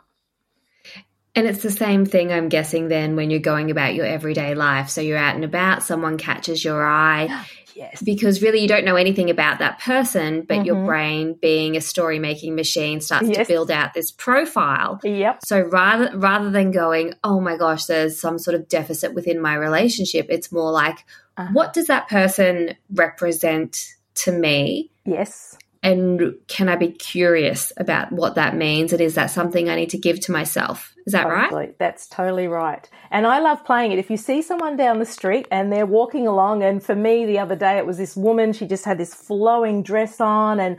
and 1.35 1.47
it's 1.47 1.63
the 1.63 1.71
same 1.71 2.05
thing, 2.05 2.31
I'm 2.31 2.47
guessing, 2.47 2.89
then 2.89 3.15
when 3.15 3.31
you're 3.31 3.39
going 3.39 3.71
about 3.71 3.95
your 3.95 4.05
everyday 4.05 4.53
life. 4.53 4.89
So 4.89 5.01
you're 5.01 5.17
out 5.17 5.33
and 5.33 5.43
about, 5.43 5.81
someone 5.81 6.19
catches 6.19 6.63
your 6.63 6.85
eye. 6.85 7.47
Yes. 7.75 8.01
Because 8.01 8.41
really, 8.41 8.59
you 8.59 8.67
don't 8.67 8.85
know 8.85 8.95
anything 8.95 9.29
about 9.29 9.59
that 9.59 9.79
person, 9.79 10.41
but 10.41 10.65
your 10.65 10.75
Mhm. 10.75 10.85
brain, 10.85 11.35
being 11.41 11.75
a 11.77 11.81
story 11.81 12.19
making 12.19 12.55
machine, 12.55 13.01
starts 13.01 13.29
to 13.29 13.45
build 13.45 13.71
out 13.71 13.93
this 13.93 14.11
profile. 14.11 14.99
Yep. 15.03 15.39
So 15.45 15.61
rather 15.61 16.11
rather 16.17 16.49
than 16.49 16.71
going, 16.71 17.13
oh 17.23 17.39
my 17.39 17.57
gosh, 17.57 17.85
there's 17.85 18.19
some 18.19 18.37
sort 18.39 18.55
of 18.55 18.67
deficit 18.67 19.13
within 19.13 19.41
my 19.41 19.55
relationship, 19.55 20.27
it's 20.29 20.51
more 20.51 20.71
like, 20.71 21.05
Uh-huh. 21.37 21.49
what 21.53 21.73
does 21.73 21.87
that 21.87 22.07
person 22.07 22.75
represent 22.93 23.93
to 24.15 24.31
me? 24.31 24.91
Yes. 25.05 25.57
And 25.81 26.35
can 26.47 26.69
I 26.69 26.77
be 26.77 26.89
curious 26.91 27.73
about 27.75 28.11
what 28.11 28.35
that 28.35 28.55
means? 28.55 28.93
And 28.93 29.01
is 29.01 29.15
that 29.15 29.31
something 29.31 29.69
I 29.69 29.75
need 29.75 29.89
to 29.89 29.97
give 29.97 30.19
to 30.21 30.31
myself? 30.31 30.93
Is 31.05 31.13
that 31.13 31.27
right? 31.27 31.77
That's 31.77 32.07
totally 32.07 32.47
right. 32.47 32.89
And 33.11 33.27
I 33.27 33.39
love 33.39 33.65
playing 33.65 33.91
it. 33.91 33.99
If 33.99 34.09
you 34.09 34.17
see 34.17 34.41
someone 34.41 34.77
down 34.77 34.99
the 34.99 35.05
street 35.05 35.47
and 35.51 35.71
they're 35.71 35.85
walking 35.85 36.27
along, 36.27 36.63
and 36.63 36.81
for 36.81 36.95
me 36.95 37.25
the 37.25 37.39
other 37.39 37.55
day 37.55 37.77
it 37.77 37.85
was 37.85 37.97
this 37.97 38.15
woman, 38.15 38.53
she 38.53 38.65
just 38.65 38.85
had 38.85 38.97
this 38.97 39.13
flowing 39.13 39.83
dress 39.83 40.21
on 40.21 40.59
and 40.59 40.77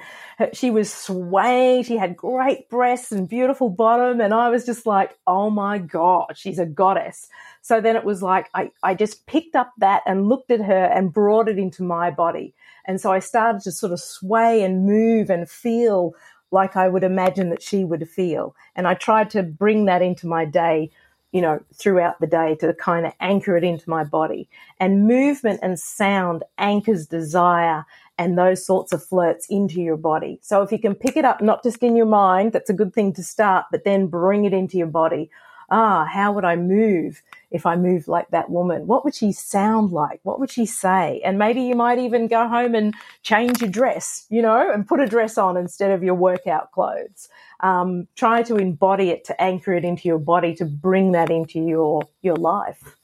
she 0.52 0.70
was 0.70 0.92
swaying. 0.92 1.84
She 1.84 1.96
had 1.96 2.16
great 2.16 2.68
breasts 2.70 3.12
and 3.12 3.28
beautiful 3.28 3.68
bottom. 3.68 4.20
And 4.20 4.32
I 4.32 4.48
was 4.48 4.64
just 4.64 4.86
like, 4.86 5.16
oh 5.26 5.50
my 5.50 5.78
God, 5.78 6.32
she's 6.36 6.58
a 6.58 6.66
goddess. 6.66 7.28
So 7.60 7.80
then 7.80 7.96
it 7.96 8.04
was 8.04 8.22
like, 8.22 8.48
I, 8.54 8.70
I 8.82 8.94
just 8.94 9.26
picked 9.26 9.56
up 9.56 9.72
that 9.78 10.02
and 10.06 10.28
looked 10.28 10.50
at 10.50 10.60
her 10.60 10.84
and 10.84 11.12
brought 11.12 11.48
it 11.48 11.58
into 11.58 11.82
my 11.82 12.10
body. 12.10 12.54
And 12.86 13.00
so 13.00 13.10
I 13.12 13.18
started 13.18 13.62
to 13.62 13.72
sort 13.72 13.92
of 13.92 14.00
sway 14.00 14.62
and 14.62 14.84
move 14.84 15.30
and 15.30 15.48
feel 15.48 16.12
like 16.54 16.76
I 16.76 16.88
would 16.88 17.04
imagine 17.04 17.50
that 17.50 17.62
she 17.62 17.84
would 17.84 18.08
feel. 18.08 18.56
And 18.74 18.88
I 18.88 18.94
tried 18.94 19.28
to 19.30 19.42
bring 19.42 19.84
that 19.84 20.00
into 20.00 20.26
my 20.26 20.46
day, 20.46 20.90
you 21.32 21.42
know, 21.42 21.60
throughout 21.74 22.20
the 22.20 22.26
day 22.26 22.56
to 22.60 22.72
kind 22.72 23.04
of 23.04 23.12
anchor 23.20 23.56
it 23.58 23.64
into 23.64 23.90
my 23.90 24.04
body. 24.04 24.48
And 24.80 25.06
movement 25.06 25.60
and 25.62 25.78
sound 25.78 26.44
anchors 26.56 27.06
desire 27.06 27.84
and 28.16 28.38
those 28.38 28.64
sorts 28.64 28.92
of 28.92 29.04
flirts 29.04 29.46
into 29.50 29.82
your 29.82 29.96
body. 29.96 30.38
So 30.40 30.62
if 30.62 30.72
you 30.72 30.78
can 30.78 30.94
pick 30.94 31.16
it 31.16 31.24
up, 31.24 31.42
not 31.42 31.62
just 31.62 31.82
in 31.82 31.96
your 31.96 32.06
mind, 32.06 32.52
that's 32.52 32.70
a 32.70 32.74
good 32.74 32.94
thing 32.94 33.12
to 33.14 33.22
start, 33.22 33.66
but 33.70 33.84
then 33.84 34.06
bring 34.06 34.44
it 34.44 34.54
into 34.54 34.78
your 34.78 34.86
body. 34.86 35.30
Ah, 35.70 36.04
how 36.04 36.32
would 36.32 36.44
I 36.44 36.56
move 36.56 37.22
if 37.54 37.66
I 37.66 37.76
moved 37.76 38.08
like 38.08 38.28
that 38.30 38.50
woman? 38.50 38.88
What 38.88 39.04
would 39.04 39.14
she 39.14 39.30
sound 39.30 39.92
like? 39.92 40.18
What 40.24 40.40
would 40.40 40.50
she 40.50 40.66
say? 40.66 41.22
And 41.24 41.38
maybe 41.38 41.62
you 41.62 41.76
might 41.76 42.00
even 42.00 42.26
go 42.26 42.48
home 42.48 42.74
and 42.74 42.94
change 43.22 43.60
your 43.60 43.70
dress, 43.70 44.26
you 44.28 44.42
know, 44.42 44.70
and 44.72 44.86
put 44.86 44.98
a 44.98 45.06
dress 45.06 45.38
on 45.38 45.56
instead 45.56 45.92
of 45.92 46.02
your 46.02 46.16
workout 46.16 46.72
clothes. 46.72 47.28
Um, 47.60 48.08
try 48.16 48.42
to 48.42 48.56
embody 48.56 49.10
it, 49.10 49.24
to 49.26 49.40
anchor 49.40 49.72
it 49.72 49.84
into 49.84 50.08
your 50.08 50.18
body, 50.18 50.56
to 50.56 50.64
bring 50.64 51.12
that 51.12 51.30
into 51.30 51.60
your 51.60 52.02
your 52.22 52.36
life. 52.36 52.96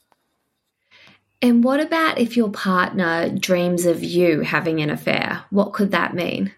And 1.41 1.63
what 1.63 1.79
about 1.79 2.19
if 2.19 2.35
your 2.35 2.49
partner 2.49 3.29
dreams 3.29 3.85
of 3.85 4.03
you 4.03 4.41
having 4.41 4.81
an 4.81 4.89
affair? 4.89 5.43
What 5.49 5.71
could 5.71 5.91
that 5.91 6.13
mean? 6.13 6.53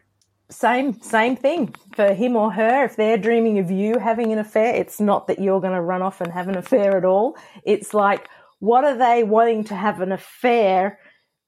Same 0.50 1.02
same 1.02 1.36
thing 1.36 1.74
for 1.96 2.14
him 2.14 2.36
or 2.36 2.52
her. 2.52 2.84
If 2.84 2.96
they're 2.96 3.18
dreaming 3.18 3.60
of 3.60 3.72
you 3.72 3.98
having 3.98 4.32
an 4.32 4.40
affair, 4.40 4.76
it's 4.76 5.00
not 5.00 5.28
that 5.28 5.40
you're 5.40 5.62
going 5.62 5.74
to 5.74 5.82
run 5.82 6.02
off 6.02 6.22
and 6.22 6.32
have 6.32 6.48
an 6.48 6.58
affair 6.58 6.98
at 6.98 7.06
all. 7.06 7.38
It's 7.64 7.94
like, 7.94 8.30
what 8.60 8.84
are 8.84 8.98
they 8.98 9.24
wanting 9.24 9.64
to 9.66 9.76
have 9.76 10.00
an 10.02 10.12
affair 10.12 11.00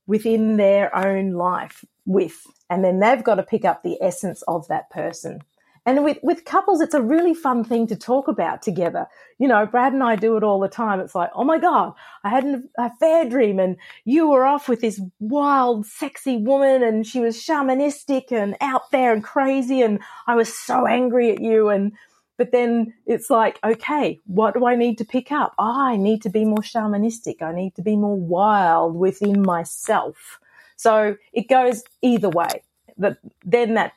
within 0.08 0.58
their 0.58 0.96
own 0.96 1.32
life 1.32 1.84
with? 2.06 2.42
And 2.70 2.84
then 2.84 3.00
they've 3.00 3.24
got 3.24 3.36
to 3.36 3.44
pick 3.44 3.64
up 3.64 3.84
the 3.84 4.02
essence 4.02 4.42
of 4.48 4.68
that 4.70 4.90
person. 4.90 5.42
And 5.86 6.04
with, 6.04 6.18
with 6.24 6.46
couples, 6.46 6.82
it's 6.82 6.96
a 6.96 7.02
really 7.02 7.36
fun 7.36 7.64
thing 7.64 7.86
to 7.88 7.96
talk 7.96 8.28
about 8.28 8.64
together. 8.64 9.06
You 9.38 9.48
know, 9.48 9.68
Brad 9.68 9.94
and 9.94 10.02
I 10.02 10.16
do 10.16 10.36
it 10.36 10.44
all 10.44 10.60
the 10.60 10.68
time. 10.68 11.00
It's 11.00 11.14
like, 11.14 11.30
oh 11.36 11.44
my 11.44 11.60
God, 11.60 11.94
I 12.24 12.30
had 12.30 12.44
an 12.44 12.70
affair 12.78 13.30
dream 13.30 13.60
and 13.60 13.78
you 14.04 14.28
were 14.30 14.46
off 14.46 14.68
with 14.68 14.82
this 14.82 15.00
wild, 15.20 15.86
sexy 15.86 16.38
woman 16.38 16.82
and 16.82 17.06
she 17.06 17.20
was 17.20 17.38
shamanistic 17.38 18.32
and 18.32 18.56
out 18.62 18.90
there 18.92 19.14
and 19.14 19.24
crazy. 19.24 19.82
And 19.84 20.00
I 20.26 20.36
was 20.36 20.52
so 20.52 20.88
angry 20.88 21.32
at 21.32 21.40
you. 21.40 21.70
And, 21.70 21.92
but 22.38 22.52
then 22.52 22.96
it's 23.06 23.30
like, 23.30 23.60
okay, 23.64 24.20
what 24.26 24.56
do 24.56 24.66
I 24.66 24.76
need 24.76 24.98
to 24.98 25.06
pick 25.06 25.32
up? 25.32 25.54
Oh, 25.60 25.82
I 25.86 25.98
need 25.98 26.24
to 26.24 26.30
be 26.30 26.46
more 26.46 26.58
shamanistic. 26.58 27.44
I 27.44 27.54
need 27.54 27.76
to 27.76 27.84
be 27.84 27.96
more 27.96 28.18
wild 28.18 28.96
within 28.96 29.44
myself. 29.44 30.40
So 30.78 31.16
it 31.32 31.48
goes 31.48 31.84
either 32.02 32.30
way. 32.30 32.64
But 32.98 33.18
then 33.44 33.76
that 33.76 33.94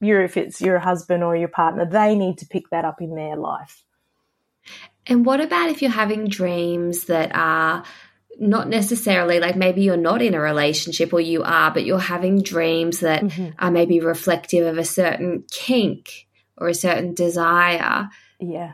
you're 0.00 0.22
if 0.22 0.36
it's 0.36 0.60
your 0.60 0.78
husband 0.78 1.22
or 1.24 1.36
your 1.36 1.48
partner, 1.48 1.84
they 1.84 2.14
need 2.14 2.38
to 2.38 2.46
pick 2.46 2.70
that 2.70 2.84
up 2.84 3.00
in 3.00 3.14
their 3.14 3.36
life. 3.36 3.84
And 5.06 5.24
what 5.24 5.40
about 5.40 5.70
if 5.70 5.80
you're 5.80 5.90
having 5.90 6.28
dreams 6.28 7.04
that 7.04 7.34
are 7.34 7.82
not 8.38 8.68
necessarily 8.68 9.40
like 9.40 9.56
maybe 9.56 9.82
you're 9.82 9.96
not 9.96 10.22
in 10.22 10.34
a 10.34 10.40
relationship 10.40 11.12
or 11.12 11.20
you 11.20 11.42
are, 11.42 11.72
but 11.72 11.84
you're 11.84 11.98
having 11.98 12.42
dreams 12.42 13.00
that 13.00 13.22
Mhm. 13.22 13.54
are 13.58 13.70
maybe 13.70 14.00
reflective 14.00 14.66
of 14.66 14.78
a 14.78 14.84
certain 14.84 15.44
kink 15.50 16.28
or 16.56 16.68
a 16.68 16.74
certain 16.74 17.14
desire? 17.14 18.08
Yeah. 18.38 18.72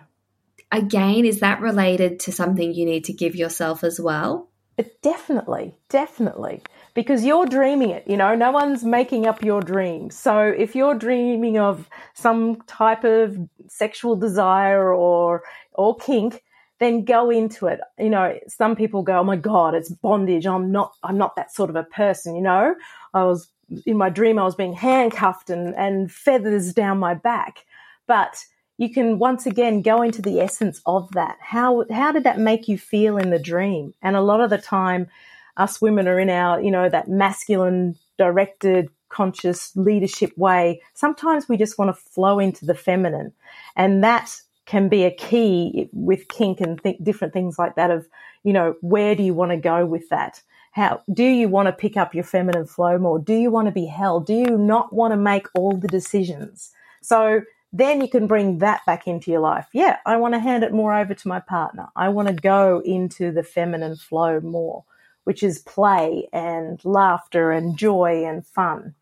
Again, 0.71 1.25
is 1.25 1.41
that 1.41 1.61
related 1.61 2.21
to 2.21 2.33
something 2.33 2.75
you 2.75 2.85
need 2.85 3.05
to 3.05 3.13
give 3.13 3.37
yourself 3.37 3.85
as 3.85 4.01
well? 4.01 4.51
But 4.77 5.01
definitely, 5.03 5.77
definitely. 5.89 6.63
Because 6.95 7.25
you're 7.25 7.47
dreaming 7.47 7.91
it, 7.91 8.05
you 8.07 8.17
know, 8.17 8.37
no 8.37 8.53
one's 8.53 8.85
making 8.85 9.27
up 9.27 9.43
your 9.43 9.61
dreams. 9.61 10.17
So 10.17 10.39
if 10.57 10.77
you're 10.77 10.95
dreaming 10.95 11.59
of 11.59 11.89
some 12.15 12.57
type 12.67 13.03
of 13.03 13.37
sexual 13.69 14.15
desire 14.17 14.95
or 14.95 15.43
or 15.73 15.97
kink, 15.97 16.43
then 16.79 17.05
go 17.05 17.31
into 17.31 17.67
it. 17.67 17.81
You 17.99 18.11
know, 18.11 18.39
some 18.47 18.77
people 18.77 19.03
go, 19.03 19.19
"Oh 19.19 19.25
my 19.25 19.37
god, 19.37 19.75
it's 19.75 19.89
bondage. 19.91 20.47
I'm 20.47 20.71
not 20.71 20.93
I'm 21.03 21.19
not 21.19 21.35
that 21.37 21.53
sort 21.53 21.69
of 21.71 21.77
a 21.77 21.83
person, 21.83 22.37
you 22.37 22.43
know. 22.43 22.77
I 23.13 23.25
was 23.25 23.49
in 23.87 23.97
my 23.97 24.11
dream 24.11 24.39
I 24.39 24.45
was 24.45 24.55
being 24.55 24.73
handcuffed 24.73 25.51
and 25.51 25.75
and 25.75 26.13
feathers 26.13 26.73
down 26.73 26.99
my 26.99 27.15
back." 27.15 27.65
But 28.07 28.45
you 28.79 28.93
can 28.93 29.19
once 29.19 29.47
again 29.47 29.83
go 29.83 30.03
into 30.03 30.23
the 30.23 30.41
essence 30.41 30.81
of 30.87 31.11
that. 31.13 31.39
How 31.41 31.85
how 31.91 32.13
did 32.13 32.25
that 32.25 32.39
make 32.39 32.69
you 32.69 32.79
feel 32.79 33.17
in 33.19 33.31
the 33.31 33.39
dream? 33.39 33.95
And 34.03 34.15
a 34.17 34.21
lot 34.21 34.41
of 34.41 34.51
the 34.51 34.59
time, 34.59 35.09
us 35.57 35.81
women 35.81 36.09
are 36.09 36.19
in 36.19 36.31
our 36.31 36.61
you 36.61 36.71
know 36.71 36.89
that 36.89 37.09
masculine 37.09 37.97
directed 38.19 38.89
conscious 39.09 39.75
leadership 39.77 40.37
way. 40.37 40.81
Sometimes 40.95 41.49
we 41.49 41.57
just 41.57 41.79
want 41.79 41.89
to 41.89 42.03
flow 42.03 42.39
into 42.39 42.65
the 42.65 42.75
feminine, 42.75 43.33
and 43.77 44.03
that 44.03 44.37
can 44.67 44.89
be 44.89 45.05
a 45.05 45.11
key 45.11 45.91
with 45.93 46.29
kink 46.29 46.61
and 46.61 46.83
th- 46.83 46.99
different 47.03 47.33
things 47.33 47.59
like 47.59 47.77
that. 47.77 47.91
Of 47.91 48.07
you 48.43 48.53
know 48.53 48.75
where 48.81 49.15
do 49.15 49.23
you 49.23 49.35
want 49.35 49.51
to 49.51 49.57
go 49.57 49.87
with 49.87 50.09
that? 50.11 50.43
How 50.73 51.03
do 51.13 51.23
you 51.23 51.49
want 51.49 51.69
to 51.69 51.73
pick 51.73 51.97
up 51.97 52.15
your 52.15 52.25
feminine 52.25 52.67
flow 52.67 52.99
more? 52.99 53.21
Do 53.21 53.35
you 53.35 53.51
want 53.51 53.69
to 53.69 53.73
be 53.73 53.87
held? 53.87 54.27
Do 54.27 54.35
you 54.35 54.59
not 54.59 54.93
want 54.93 55.13
to 55.13 55.17
make 55.17 55.47
all 55.55 55.77
the 55.77 55.87
decisions? 55.87 56.73
So 57.01 57.43
then 57.73 58.01
you 58.01 58.09
can 58.09 58.29
bring 58.29 58.59
that 58.59 58.87
back 58.87 59.07
into 59.07 59.31
your 59.33 59.41
life. 59.41 59.67
Yeah, 59.73 59.99
I 60.07 60.17
want 60.17 60.35
to 60.35 60.41
hand 60.41 60.63
it 60.63 60.73
more 60.73 60.95
over 60.95 61.13
to 61.13 61.29
my 61.29 61.41
partner. 61.41 61.89
I 61.97 62.09
want 62.09 62.29
to 62.29 62.35
go 62.35 62.81
into 62.85 63.33
the 63.33 63.43
feminine 63.43 63.97
flow 63.97 64.41
more, 64.41 64.85
which 65.25 65.43
is 65.43 65.59
play 65.59 66.29
and 66.33 66.83
laughter 66.85 67.51
and 67.51 67.77
joy 67.77 68.25
and 68.25 68.47
fun. 68.47 68.95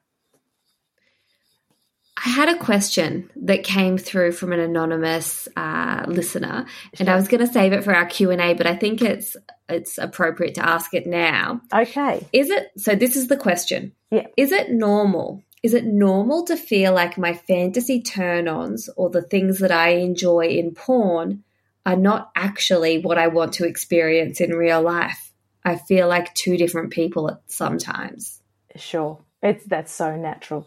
I 2.25 2.29
had 2.29 2.49
a 2.49 2.59
question 2.59 3.31
that 3.35 3.65
came 3.65 3.99
through 3.99 4.33
from 4.33 4.53
an 4.53 4.61
anonymous 4.61 5.49
uh, 5.57 6.05
listener, 6.07 6.67
and 7.01 7.09
I 7.09 7.17
was 7.17 7.27
going 7.27 7.45
to 7.45 7.53
save 7.53 7.73
it 7.73 7.83
for 7.83 7.95
our 7.95 8.07
Q 8.07 8.31
and 8.31 8.41
A, 8.41 8.55
but 8.55 8.67
I 8.67 8.77
think 8.77 9.03
it's 9.03 9.37
it's 9.69 9.99
appropriate 9.99 10.55
to 10.55 10.69
ask 10.69 10.95
it 10.95 11.07
now. 11.07 11.61
Okay. 11.75 12.25
Is 12.33 12.51
it 12.51 12.71
so? 12.77 12.95
This 12.95 13.17
is 13.17 13.27
the 13.27 13.37
question. 13.37 13.93
Yeah. 14.11 14.29
Is 14.37 14.53
it 14.53 14.71
normal? 14.71 15.43
Is 15.65 15.75
it 15.75 15.85
normal 15.85 16.45
to 16.47 16.57
feel 16.57 16.93
like 16.93 17.19
my 17.19 17.35
fantasy 17.35 18.03
turn-ons 18.03 18.89
or 18.97 19.11
the 19.11 19.23
things 19.23 19.61
that 19.61 19.71
I 19.71 19.91
enjoy 19.91 20.47
in 20.47 20.75
porn 20.75 21.45
are 21.87 21.97
not 21.97 22.31
actually 22.37 23.01
what 23.01 23.19
I 23.19 23.29
want 23.29 23.55
to 23.55 23.67
experience 23.67 24.41
in 24.41 24.51
real 24.51 24.83
life? 24.83 25.32
I 25.65 25.77
feel 25.77 26.09
like 26.09 26.35
two 26.35 26.57
different 26.57 26.91
people 26.91 27.41
sometimes. 27.47 28.41
Sure. 28.77 29.21
It's 29.43 29.65
that's 29.65 29.93
so 29.93 30.17
natural. 30.17 30.67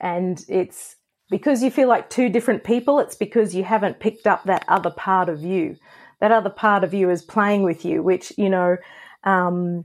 And 0.00 0.42
it's 0.48 0.96
because 1.30 1.62
you 1.62 1.70
feel 1.70 1.88
like 1.88 2.10
two 2.10 2.28
different 2.28 2.64
people, 2.64 2.98
it's 2.98 3.14
because 3.14 3.54
you 3.54 3.64
haven't 3.64 4.00
picked 4.00 4.26
up 4.26 4.44
that 4.44 4.64
other 4.68 4.90
part 4.90 5.28
of 5.28 5.42
you. 5.42 5.76
That 6.20 6.32
other 6.32 6.50
part 6.50 6.84
of 6.84 6.92
you 6.92 7.08
is 7.10 7.22
playing 7.22 7.62
with 7.62 7.84
you, 7.84 8.02
which, 8.02 8.32
you 8.36 8.50
know, 8.50 8.76
um, 9.24 9.84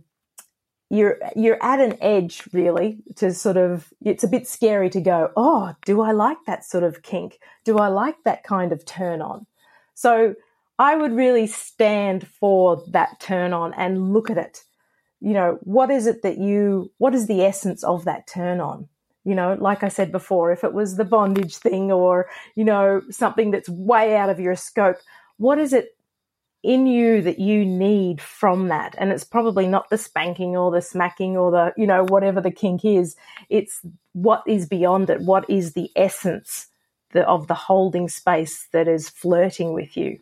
you're 0.89 1.17
you're 1.35 1.61
at 1.63 1.79
an 1.79 1.97
edge 2.01 2.47
really 2.53 2.99
to 3.15 3.33
sort 3.33 3.57
of 3.57 3.91
it's 4.03 4.23
a 4.23 4.27
bit 4.27 4.47
scary 4.47 4.89
to 4.89 5.01
go 5.01 5.31
oh 5.35 5.73
do 5.83 6.01
i 6.01 6.11
like 6.11 6.37
that 6.45 6.63
sort 6.63 6.83
of 6.83 7.01
kink 7.01 7.39
do 7.63 7.79
i 7.79 7.87
like 7.87 8.15
that 8.23 8.43
kind 8.43 8.71
of 8.71 8.85
turn 8.85 9.19
on 9.21 9.47
so 9.95 10.35
i 10.79 10.95
would 10.95 11.13
really 11.13 11.47
stand 11.47 12.27
for 12.27 12.83
that 12.87 13.19
turn 13.19 13.53
on 13.53 13.73
and 13.73 14.13
look 14.13 14.29
at 14.29 14.37
it 14.37 14.63
you 15.21 15.33
know 15.33 15.57
what 15.61 15.89
is 15.89 16.07
it 16.07 16.21
that 16.21 16.37
you 16.37 16.91
what 16.97 17.15
is 17.15 17.27
the 17.27 17.43
essence 17.43 17.83
of 17.83 18.05
that 18.05 18.27
turn 18.27 18.59
on 18.59 18.87
you 19.23 19.35
know 19.35 19.57
like 19.59 19.83
i 19.83 19.87
said 19.87 20.11
before 20.11 20.51
if 20.51 20.63
it 20.63 20.73
was 20.73 20.95
the 20.95 21.05
bondage 21.05 21.57
thing 21.57 21.91
or 21.91 22.29
you 22.55 22.63
know 22.63 23.01
something 23.09 23.51
that's 23.51 23.69
way 23.69 24.15
out 24.15 24.29
of 24.29 24.39
your 24.39 24.55
scope 24.55 24.97
what 25.37 25.57
is 25.57 25.73
it 25.73 25.95
in 26.65 26.87
you 26.87 27.21
that 27.21 27.37
you 27.37 27.63
need 27.63 28.19
from 28.19 28.69
that. 28.69 28.95
And 28.97 29.11
it's 29.11 29.23
probably 29.23 29.67
not 29.67 29.89
the 29.91 29.99
spanking 29.99 30.57
or 30.57 30.71
the 30.71 30.81
smacking 30.81 31.37
or 31.37 31.51
the, 31.51 31.73
you 31.77 31.85
know, 31.85 32.03
whatever 32.03 32.41
the 32.41 32.51
kink 32.51 32.83
is. 32.83 33.15
It's 33.49 33.81
what 34.13 34.41
is 34.47 34.67
beyond 34.67 35.11
it. 35.11 35.21
What 35.21 35.47
is 35.47 35.73
the 35.73 35.91
essence 35.95 36.67
of 37.13 37.47
the 37.47 37.53
holding 37.53 38.09
space 38.09 38.67
that 38.73 38.87
is 38.87 39.09
flirting 39.09 39.73
with 39.73 39.95
you? 39.95 40.19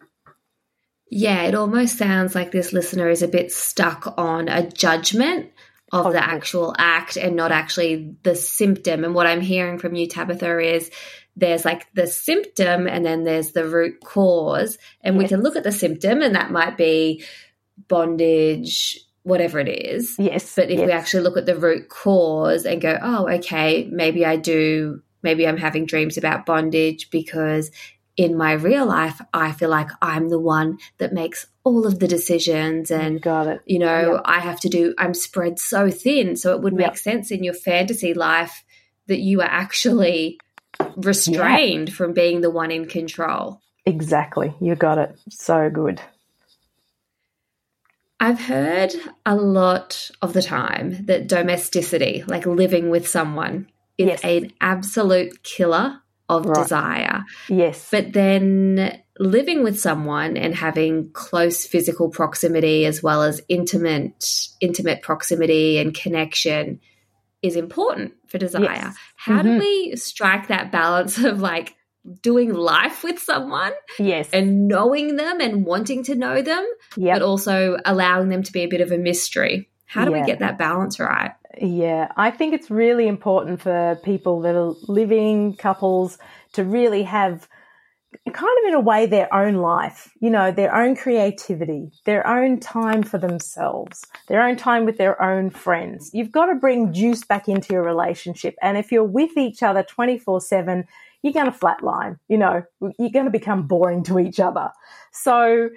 Yeah, 1.15 1.43
it 1.43 1.53
almost 1.53 1.99
sounds 1.99 2.33
like 2.33 2.51
this 2.51 2.73
listener 2.73 3.07
is 3.07 3.21
a 3.21 3.27
bit 3.27 3.51
stuck 3.51 4.15
on 4.17 4.49
a 4.49 4.67
judgment 4.67 5.51
of 5.91 6.11
the 6.11 6.23
actual 6.23 6.73
act 6.75 7.17
and 7.17 7.35
not 7.35 7.51
actually 7.51 8.15
the 8.23 8.35
symptom. 8.35 9.03
And 9.03 9.13
what 9.13 9.27
I'm 9.27 9.41
hearing 9.41 9.77
from 9.77 9.93
you, 9.93 10.07
Tabitha, 10.07 10.57
is 10.59 10.89
there's 11.35 11.65
like 11.65 11.85
the 11.93 12.07
symptom 12.07 12.87
and 12.87 13.05
then 13.05 13.25
there's 13.25 13.51
the 13.51 13.67
root 13.67 14.01
cause. 14.03 14.79
And 15.01 15.15
we 15.15 15.27
can 15.27 15.43
look 15.43 15.55
at 15.55 15.63
the 15.63 15.71
symptom, 15.71 16.23
and 16.23 16.33
that 16.33 16.49
might 16.49 16.77
be 16.77 17.23
bondage, 17.87 18.99
whatever 19.21 19.59
it 19.59 19.69
is. 19.69 20.15
Yes. 20.17 20.55
But 20.55 20.71
if 20.71 20.83
we 20.83 20.91
actually 20.91 21.21
look 21.21 21.37
at 21.37 21.45
the 21.45 21.55
root 21.55 21.89
cause 21.89 22.65
and 22.65 22.81
go, 22.81 22.97
oh, 22.99 23.29
okay, 23.33 23.87
maybe 23.91 24.25
I 24.25 24.37
do, 24.37 25.03
maybe 25.21 25.47
I'm 25.47 25.57
having 25.57 25.85
dreams 25.85 26.17
about 26.17 26.47
bondage 26.47 27.11
because 27.11 27.69
in 28.15 28.37
my 28.37 28.53
real 28.53 28.85
life, 28.85 29.21
I 29.33 29.51
feel 29.51 29.69
like 29.69 29.89
I'm 30.01 30.29
the 30.29 30.39
one 30.39 30.77
that 30.99 31.13
makes 31.13 31.47
all 31.63 31.87
of 31.87 31.99
the 31.99 32.07
decisions 32.07 32.91
and 32.91 33.21
got 33.21 33.47
it. 33.47 33.61
you 33.65 33.79
know, 33.79 34.13
Yep. 34.13 34.21
I 34.25 34.39
have 34.39 34.59
to 34.61 34.69
do, 34.69 34.93
I'm 34.97 35.13
spread 35.13 35.59
so 35.59 35.89
thin. 35.89 36.35
So 36.35 36.53
it 36.55 36.61
would 36.61 36.73
make 36.73 36.87
Yep. 36.87 36.97
sense 36.97 37.31
in 37.31 37.43
your 37.43 37.53
fantasy 37.53 38.13
life 38.13 38.63
that 39.07 39.19
you 39.19 39.41
are 39.41 39.49
actually 39.49 40.37
restrained 40.95 41.93
from 41.93 42.13
being 42.13 42.41
the 42.41 42.49
one 42.51 42.71
in 42.71 42.85
control. 42.85 43.61
Exactly. 43.85 44.53
You 44.61 44.75
got 44.75 44.97
it. 44.97 45.15
So 45.29 45.69
good. 45.69 46.01
I've 48.19 48.39
heard 48.39 48.93
a 49.25 49.35
lot 49.35 50.09
of 50.21 50.33
the 50.33 50.41
time 50.41 51.05
that 51.07 51.27
domesticity, 51.27 52.23
like 52.27 52.45
living 52.45 52.89
with 52.89 53.07
someone, 53.07 53.67
is 53.97 54.07
Yes. 54.07 54.23
an 54.23 54.53
absolute 54.61 55.43
killer 55.43 55.99
of 56.37 56.45
Right. 56.45 56.61
desire. 56.63 57.23
Yes. 57.49 57.87
But 57.91 58.13
then 58.13 58.99
living 59.19 59.63
with 59.63 59.79
someone 59.79 60.37
and 60.37 60.55
having 60.55 61.11
close 61.11 61.65
physical 61.65 62.09
proximity 62.09 62.85
as 62.85 63.03
well 63.03 63.21
as 63.23 63.41
intimate 63.47 64.47
intimate 64.59 65.01
proximity 65.01 65.77
and 65.77 65.93
connection 65.93 66.79
is 67.41 67.55
important 67.55 68.13
for 68.27 68.37
desire. 68.37 68.63
Yes. 68.63 68.95
How 69.17 69.41
do 69.41 69.49
Mhm. 69.49 69.59
we 69.59 69.95
strike 69.95 70.47
that 70.47 70.71
balance 70.71 71.17
of 71.23 71.41
like 71.41 71.75
doing 72.21 72.53
life 72.53 73.03
with 73.03 73.19
someone 73.19 73.71
yes. 73.99 74.29
and 74.33 74.67
knowing 74.67 75.15
them 75.15 75.39
and 75.39 75.65
wanting 75.65 76.03
to 76.03 76.15
know 76.15 76.41
them, 76.41 76.65
Yep. 76.97 77.15
but 77.15 77.21
also 77.21 77.77
allowing 77.85 78.29
them 78.29 78.43
to 78.43 78.51
be 78.51 78.61
a 78.61 78.67
bit 78.67 78.81
of 78.81 78.91
a 78.91 78.97
mystery? 78.97 79.69
How 79.93 80.05
do 80.05 80.11
we 80.11 80.23
get 80.23 80.39
that 80.39 80.57
balance 80.57 80.99
right? 80.99 81.31
Yeah, 81.61 82.11
I 82.17 82.31
think 82.31 82.53
it's 82.53 82.71
really 82.71 83.07
important 83.07 83.61
for 83.61 83.99
people 84.03 84.41
that 84.41 84.55
are 84.55 84.73
living 84.87 85.55
couples 85.55 86.17
to 86.53 86.63
really 86.63 87.03
have 87.03 87.47
kind 88.31 88.57
of 88.63 88.67
in 88.67 88.73
a 88.73 88.79
way 88.79 89.05
their 89.05 89.33
own 89.33 89.55
life, 89.55 90.11
you 90.19 90.29
know, 90.29 90.51
their 90.51 90.75
own 90.75 90.95
creativity, 90.95 91.91
their 92.05 92.25
own 92.25 92.59
time 92.59 93.03
for 93.03 93.17
themselves, 93.17 94.03
their 94.27 94.41
own 94.41 94.55
time 94.55 94.85
with 94.85 94.97
their 94.97 95.21
own 95.21 95.49
friends. 95.49 96.09
You've 96.13 96.31
got 96.31 96.47
to 96.47 96.55
bring 96.55 96.93
juice 96.93 97.23
back 97.23 97.47
into 97.47 97.73
your 97.73 97.83
relationship. 97.83 98.55
And 98.61 98.77
if 98.77 98.91
you're 98.91 99.03
with 99.03 99.37
each 99.37 99.63
other 99.63 99.83
24 99.83 100.41
7, 100.41 100.85
you're 101.21 101.33
going 101.33 101.51
to 101.51 101.57
flatline, 101.57 102.17
you 102.27 102.37
know, 102.37 102.63
you're 102.99 103.09
going 103.09 103.25
to 103.25 103.31
become 103.31 103.67
boring 103.67 104.03
to 104.03 104.19
each 104.19 104.39
other. 104.39 104.69
So, 105.11 105.69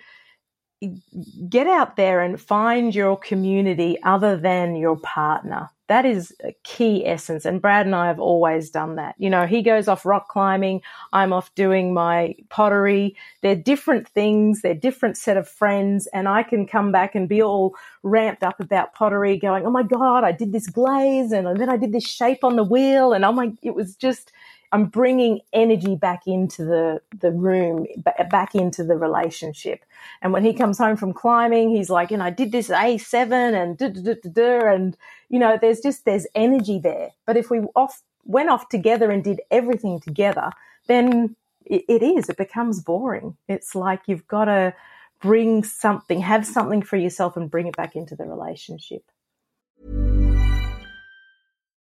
get 1.48 1.66
out 1.66 1.96
there 1.96 2.20
and 2.20 2.40
find 2.40 2.94
your 2.94 3.16
community 3.16 3.98
other 4.02 4.36
than 4.36 4.76
your 4.76 4.96
partner. 4.96 5.70
That 5.88 6.04
is 6.04 6.34
a 6.42 6.52
key 6.64 7.06
essence. 7.06 7.44
And 7.44 7.62
Brad 7.62 7.86
and 7.86 7.94
I 7.94 8.08
have 8.08 8.18
always 8.18 8.70
done 8.70 8.96
that. 8.96 9.14
You 9.18 9.30
know, 9.30 9.46
he 9.46 9.62
goes 9.62 9.88
off 9.88 10.04
rock 10.04 10.28
climbing. 10.28 10.82
I'm 11.12 11.32
off 11.32 11.54
doing 11.54 11.94
my 11.94 12.34
pottery. 12.48 13.16
They're 13.42 13.54
different 13.56 14.08
things. 14.08 14.62
They're 14.62 14.74
different 14.74 15.16
set 15.16 15.36
of 15.36 15.48
friends. 15.48 16.08
And 16.08 16.28
I 16.28 16.42
can 16.42 16.66
come 16.66 16.90
back 16.92 17.14
and 17.14 17.28
be 17.28 17.40
all 17.42 17.76
ramped 18.02 18.42
up 18.42 18.60
about 18.60 18.94
pottery 18.94 19.38
going, 19.38 19.64
Oh 19.64 19.70
my 19.70 19.84
God, 19.84 20.24
I 20.24 20.32
did 20.32 20.52
this 20.52 20.66
glaze 20.68 21.32
and 21.32 21.58
then 21.58 21.68
I 21.68 21.76
did 21.76 21.92
this 21.92 22.06
shape 22.08 22.42
on 22.42 22.56
the 22.56 22.64
wheel. 22.64 23.12
And 23.12 23.24
oh 23.24 23.32
my, 23.32 23.52
it 23.62 23.74
was 23.74 23.94
just, 23.94 24.32
I'm 24.72 24.86
bringing 24.86 25.40
energy 25.52 25.96
back 25.96 26.26
into 26.26 26.64
the, 26.64 27.00
the 27.18 27.30
room, 27.30 27.86
back 28.30 28.54
into 28.54 28.84
the 28.84 28.96
relationship. 28.96 29.84
And 30.22 30.32
when 30.32 30.44
he 30.44 30.52
comes 30.52 30.78
home 30.78 30.96
from 30.96 31.12
climbing, 31.12 31.70
he's 31.70 31.90
like, 31.90 32.10
you 32.10 32.16
know, 32.16 32.24
I 32.24 32.30
did 32.30 32.52
this 32.52 32.68
A7 32.68 33.54
and 33.54 33.78
da, 33.78 33.88
da, 33.88 34.14
da, 34.30 34.72
and 34.74 34.96
you 35.28 35.38
know, 35.38 35.58
there's 35.60 35.80
just 35.80 36.04
there's 36.04 36.26
energy 36.34 36.78
there. 36.78 37.10
But 37.26 37.36
if 37.36 37.50
we 37.50 37.60
off 37.74 38.02
went 38.24 38.50
off 38.50 38.68
together 38.68 39.10
and 39.10 39.22
did 39.22 39.40
everything 39.50 40.00
together, 40.00 40.50
then 40.88 41.36
it, 41.64 41.84
it 41.88 42.02
is 42.02 42.28
it 42.28 42.36
becomes 42.36 42.80
boring. 42.80 43.36
It's 43.48 43.74
like 43.74 44.02
you've 44.06 44.26
got 44.28 44.46
to 44.46 44.74
bring 45.20 45.64
something, 45.64 46.20
have 46.20 46.46
something 46.46 46.82
for 46.82 46.96
yourself, 46.96 47.36
and 47.36 47.50
bring 47.50 47.66
it 47.66 47.76
back 47.76 47.96
into 47.96 48.16
the 48.16 48.26
relationship. 48.26 49.04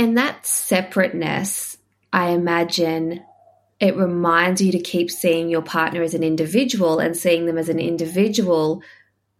And 0.00 0.16
that 0.16 0.46
separateness, 0.46 1.76
I 2.10 2.30
imagine 2.30 3.22
it 3.80 3.94
reminds 3.98 4.62
you 4.62 4.72
to 4.72 4.80
keep 4.80 5.10
seeing 5.10 5.50
your 5.50 5.60
partner 5.60 6.02
as 6.02 6.14
an 6.14 6.22
individual 6.22 7.00
and 7.00 7.14
seeing 7.14 7.44
them 7.44 7.58
as 7.58 7.68
an 7.68 7.78
individual 7.78 8.82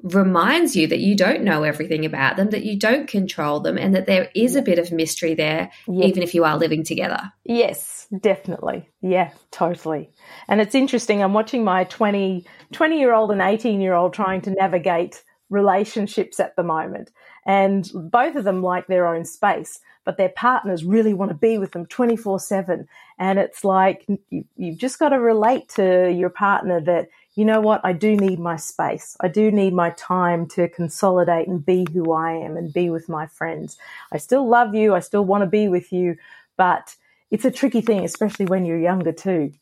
reminds 0.03 0.77
you 0.77 0.87
that 0.87 0.99
you 0.99 1.17
don't 1.17 1.45
know 1.45 1.63
everything 1.63 2.05
about 2.05 2.37
them, 2.37 2.51
that 2.51 2.65
you 2.65 2.79
don't 2.79 3.09
control 3.09 3.61
them, 3.61 3.79
and 3.79 3.95
that 3.95 4.05
there 4.05 4.31
is 4.35 4.55
a 4.55 4.61
bit 4.61 4.79
of 4.79 4.93
mystery 4.93 5.33
there, 5.33 5.71
Yeah. 5.89 6.05
even 6.05 6.23
if 6.23 6.35
you 6.35 6.45
are 6.45 6.59
living 6.59 6.85
together. 6.85 7.33
Yes, 7.45 8.07
definitely. 8.21 8.87
Yeah, 9.01 9.31
totally. 9.51 10.11
And 10.47 10.61
it's 10.61 10.75
interesting. 10.75 11.23
I'm 11.23 11.33
watching 11.33 11.65
my 11.65 11.85
20, 11.85 12.45
20 12.73 12.99
year 12.99 13.15
old 13.15 13.31
and 13.31 13.41
18 13.41 13.81
year 13.81 13.95
old 13.95 14.13
trying 14.13 14.43
to 14.43 14.51
navigate 14.51 15.23
relationships 15.49 16.39
at 16.39 16.55
the 16.57 16.63
moment. 16.63 17.11
And 17.47 17.91
both 17.95 18.37
of 18.37 18.45
them 18.45 18.63
like 18.63 18.87
their 18.87 19.07
own 19.07 19.25
space, 19.25 19.81
but 20.05 20.17
their 20.17 20.31
partners 20.31 20.85
really 20.85 21.15
want 21.15 21.31
to 21.31 21.37
be 21.37 21.59
with 21.59 21.73
them 21.73 21.87
24 21.87 22.41
7. 22.41 22.89
And 23.19 23.39
it's 23.39 23.65
like 23.65 24.07
you, 24.31 24.45
you've 24.57 24.79
just 24.79 24.99
got 24.99 25.11
to 25.11 25.21
relate 25.21 25.69
to 25.71 26.11
your 26.11 26.31
partner 26.31 26.81
that, 26.83 27.09
you 27.35 27.45
know 27.45 27.61
what, 27.61 27.81
I 27.85 27.93
do 27.93 28.17
need 28.17 28.39
my 28.39 28.57
space. 28.57 29.17
I 29.21 29.29
do 29.29 29.51
need 29.51 29.73
my 29.73 29.91
time 29.91 30.47
to 30.49 30.69
consolidate 30.69 31.49
and 31.49 31.65
be 31.65 31.87
who 31.93 32.13
I 32.13 32.33
am 32.33 32.57
and 32.57 32.73
be 32.73 32.91
with 32.91 33.09
my 33.09 33.27
friends. 33.27 33.79
I 34.13 34.19
still 34.19 34.49
love 34.49 34.75
you. 34.75 34.95
I 34.95 35.01
still 35.01 35.25
want 35.25 35.43
to 35.43 35.47
be 35.47 35.69
with 35.69 35.93
you, 35.93 36.17
but 36.57 36.95
it's 37.31 37.45
a 37.45 37.51
tricky 37.51 37.81
thing, 37.81 38.05
especially 38.05 38.47
when 38.47 38.65
you're 38.65 38.79
younger 38.79 39.13
too. 39.13 39.53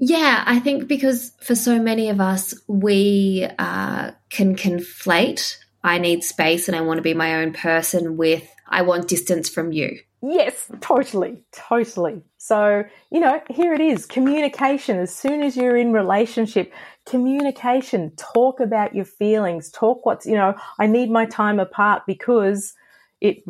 Yeah, 0.00 0.44
I 0.46 0.60
think 0.60 0.86
because 0.86 1.32
for 1.42 1.56
so 1.56 1.80
many 1.80 2.08
of 2.08 2.20
us, 2.20 2.54
we 2.68 3.48
uh, 3.58 4.12
can 4.30 4.54
conflate 4.54 5.58
I 5.82 5.98
need 5.98 6.24
space 6.24 6.68
and 6.68 6.76
I 6.76 6.80
want 6.80 6.98
to 6.98 7.02
be 7.02 7.14
my 7.14 7.36
own 7.42 7.52
person 7.52 8.16
with 8.16 8.46
I 8.68 8.82
want 8.82 9.08
distance 9.08 9.48
from 9.48 9.72
you. 9.72 9.98
Yes, 10.20 10.70
totally, 10.80 11.44
totally. 11.52 12.22
So, 12.38 12.84
you 13.10 13.20
know, 13.20 13.40
here 13.50 13.72
it 13.72 13.80
is 13.80 14.04
communication. 14.04 14.98
As 14.98 15.14
soon 15.14 15.42
as 15.42 15.56
you're 15.56 15.76
in 15.76 15.92
relationship, 15.92 16.72
communication, 17.06 18.12
talk 18.16 18.60
about 18.60 18.94
your 18.94 19.04
feelings, 19.04 19.70
talk 19.70 20.04
what's, 20.04 20.26
you 20.26 20.34
know, 20.34 20.54
I 20.78 20.86
need 20.86 21.10
my 21.10 21.24
time 21.24 21.60
apart 21.60 22.02
because 22.06 22.74
it, 23.20 23.42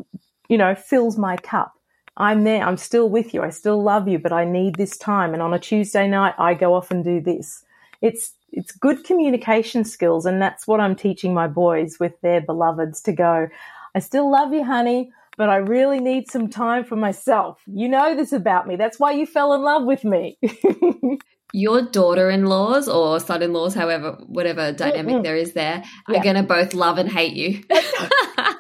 you 0.49 0.59
know, 0.59 0.75
fills 0.75 1.17
my 1.17 1.37
cup. 1.37 1.73
I'm 2.19 2.45
there, 2.45 2.65
I'm 2.65 2.77
still 2.77 3.09
with 3.09 3.33
you, 3.33 3.43
I 3.43 3.51
still 3.51 3.83
love 3.83 4.09
you, 4.09 4.19
but 4.19 4.33
I 4.33 4.45
need 4.45 4.75
this 4.75 4.97
time. 4.97 5.33
And 5.33 5.43
on 5.43 5.55
a 5.55 5.59
Tuesday 5.59 6.09
night, 6.09 6.35
I 6.37 6.53
go 6.55 6.75
off 6.75 6.91
and 6.91 7.05
do 7.05 7.21
this. 7.21 7.65
It's, 8.03 8.33
it's 8.53 8.73
good 8.73 9.05
communication 9.05 9.85
skills. 9.85 10.27
And 10.27 10.43
that's 10.43 10.67
what 10.67 10.81
I'm 10.81 10.97
teaching 10.97 11.33
my 11.33 11.47
boys 11.47 11.99
with 12.01 12.21
their 12.21 12.41
beloveds 12.41 13.01
to 13.03 13.13
go, 13.13 13.49
I 13.95 14.01
still 14.01 14.31
love 14.31 14.53
you, 14.53 14.65
honey 14.65 15.13
but 15.39 15.49
I 15.49 15.57
really 15.59 16.01
need 16.01 16.29
some 16.29 16.51
time 16.51 16.85
for 16.85 16.97
myself. 16.97 17.63
You 17.67 17.89
know 17.89 18.17
this 18.17 18.33
about 18.33 18.67
me. 18.67 18.75
That's 18.75 18.99
why 18.99 19.13
you 19.13 19.25
fell 19.25 19.55
in 19.55 19.63
love 19.63 19.85
with 19.85 20.05
me. 20.05 20.37
Your 21.53 21.81
daughter 21.81 22.29
in 22.29 22.47
laws 22.47 22.89
or 22.89 23.21
son 23.21 23.43
in 23.43 23.53
laws, 23.53 23.73
however, 23.73 24.19
whatever 24.27 24.73
dynamic 24.73 25.15
mm-hmm. 25.15 25.23
there 25.23 25.37
is 25.37 25.53
there, 25.53 25.85
yeah. 26.09 26.19
are 26.19 26.23
going 26.25 26.35
to 26.35 26.43
both 26.43 26.75
love 26.75 26.99
and 26.99 27.09
hate 27.09 27.35
you. 27.35 27.63
I 27.71 28.55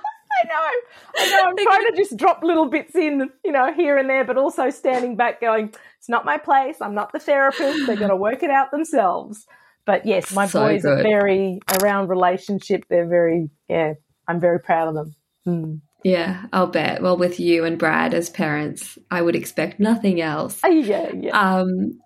know. 0.44 0.70
I 1.18 1.28
know. 1.28 1.44
I'm 1.48 1.56
trying 1.64 1.86
to 1.86 1.94
just 1.96 2.16
drop 2.16 2.44
little 2.44 2.70
bits 2.70 2.94
in, 2.94 3.28
you 3.44 3.50
know, 3.50 3.72
here 3.72 3.98
and 3.98 4.08
there, 4.08 4.24
but 4.24 4.38
also 4.38 4.70
standing 4.70 5.16
back 5.16 5.40
going, 5.40 5.74
it's 5.98 6.08
not 6.08 6.24
my 6.24 6.38
place. 6.38 6.76
I'm 6.80 6.94
not 6.94 7.12
the 7.12 7.18
therapist. 7.18 7.86
They're 7.86 7.96
going 7.96 8.08
to 8.08 8.16
work 8.16 8.44
it 8.44 8.50
out 8.50 8.70
themselves. 8.70 9.46
But 9.84 10.06
yes, 10.06 10.32
my 10.32 10.46
so 10.46 10.60
boys 10.60 10.82
good. 10.82 11.00
are 11.00 11.02
very 11.02 11.58
around 11.80 12.08
relationship. 12.08 12.84
They're 12.88 13.08
very, 13.08 13.50
yeah, 13.68 13.94
I'm 14.28 14.38
very 14.38 14.60
proud 14.60 14.86
of 14.86 14.94
them. 14.94 15.16
Mm. 15.48 15.80
Yeah, 16.04 16.44
I'll 16.52 16.68
bet. 16.68 17.02
Well, 17.02 17.16
with 17.16 17.40
you 17.40 17.64
and 17.64 17.78
Brad 17.78 18.14
as 18.14 18.30
parents, 18.30 18.98
I 19.10 19.20
would 19.20 19.34
expect 19.34 19.80
nothing 19.80 20.20
else. 20.20 20.62
Uh, 20.62 20.68
yeah, 20.68 21.10
yeah. 21.12 21.30
Um, 21.30 22.00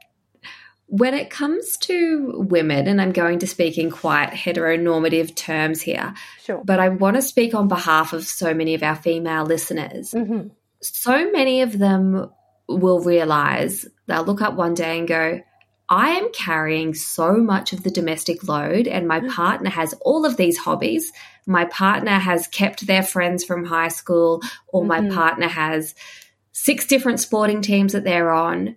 when 0.86 1.14
it 1.14 1.30
comes 1.30 1.78
to 1.78 2.44
women, 2.50 2.86
and 2.86 3.00
I'm 3.00 3.12
going 3.12 3.38
to 3.38 3.46
speak 3.46 3.78
in 3.78 3.90
quite 3.90 4.30
heteronormative 4.30 5.34
terms 5.34 5.80
here, 5.80 6.12
sure. 6.44 6.62
but 6.64 6.80
I 6.80 6.90
want 6.90 7.16
to 7.16 7.22
speak 7.22 7.54
on 7.54 7.66
behalf 7.66 8.12
of 8.12 8.26
so 8.26 8.52
many 8.52 8.74
of 8.74 8.82
our 8.82 8.96
female 8.96 9.44
listeners. 9.44 10.10
Mm-hmm. 10.10 10.48
So 10.82 11.30
many 11.30 11.62
of 11.62 11.78
them 11.78 12.30
will 12.68 13.00
realize 13.00 13.86
they'll 14.06 14.24
look 14.24 14.42
up 14.42 14.54
one 14.54 14.74
day 14.74 14.98
and 14.98 15.08
go, 15.08 15.40
I 15.88 16.10
am 16.10 16.32
carrying 16.32 16.94
so 16.94 17.36
much 17.36 17.72
of 17.72 17.82
the 17.82 17.90
domestic 17.90 18.48
load, 18.48 18.86
and 18.86 19.06
my 19.06 19.20
mm. 19.20 19.30
partner 19.30 19.70
has 19.70 19.94
all 20.00 20.24
of 20.24 20.36
these 20.36 20.58
hobbies. 20.58 21.12
My 21.46 21.64
partner 21.66 22.18
has 22.18 22.46
kept 22.46 22.86
their 22.86 23.02
friends 23.02 23.44
from 23.44 23.64
high 23.64 23.88
school, 23.88 24.42
or 24.68 24.82
mm-hmm. 24.82 25.08
my 25.08 25.14
partner 25.14 25.48
has 25.48 25.94
six 26.52 26.86
different 26.86 27.20
sporting 27.20 27.60
teams 27.62 27.92
that 27.92 28.04
they're 28.04 28.30
on. 28.30 28.76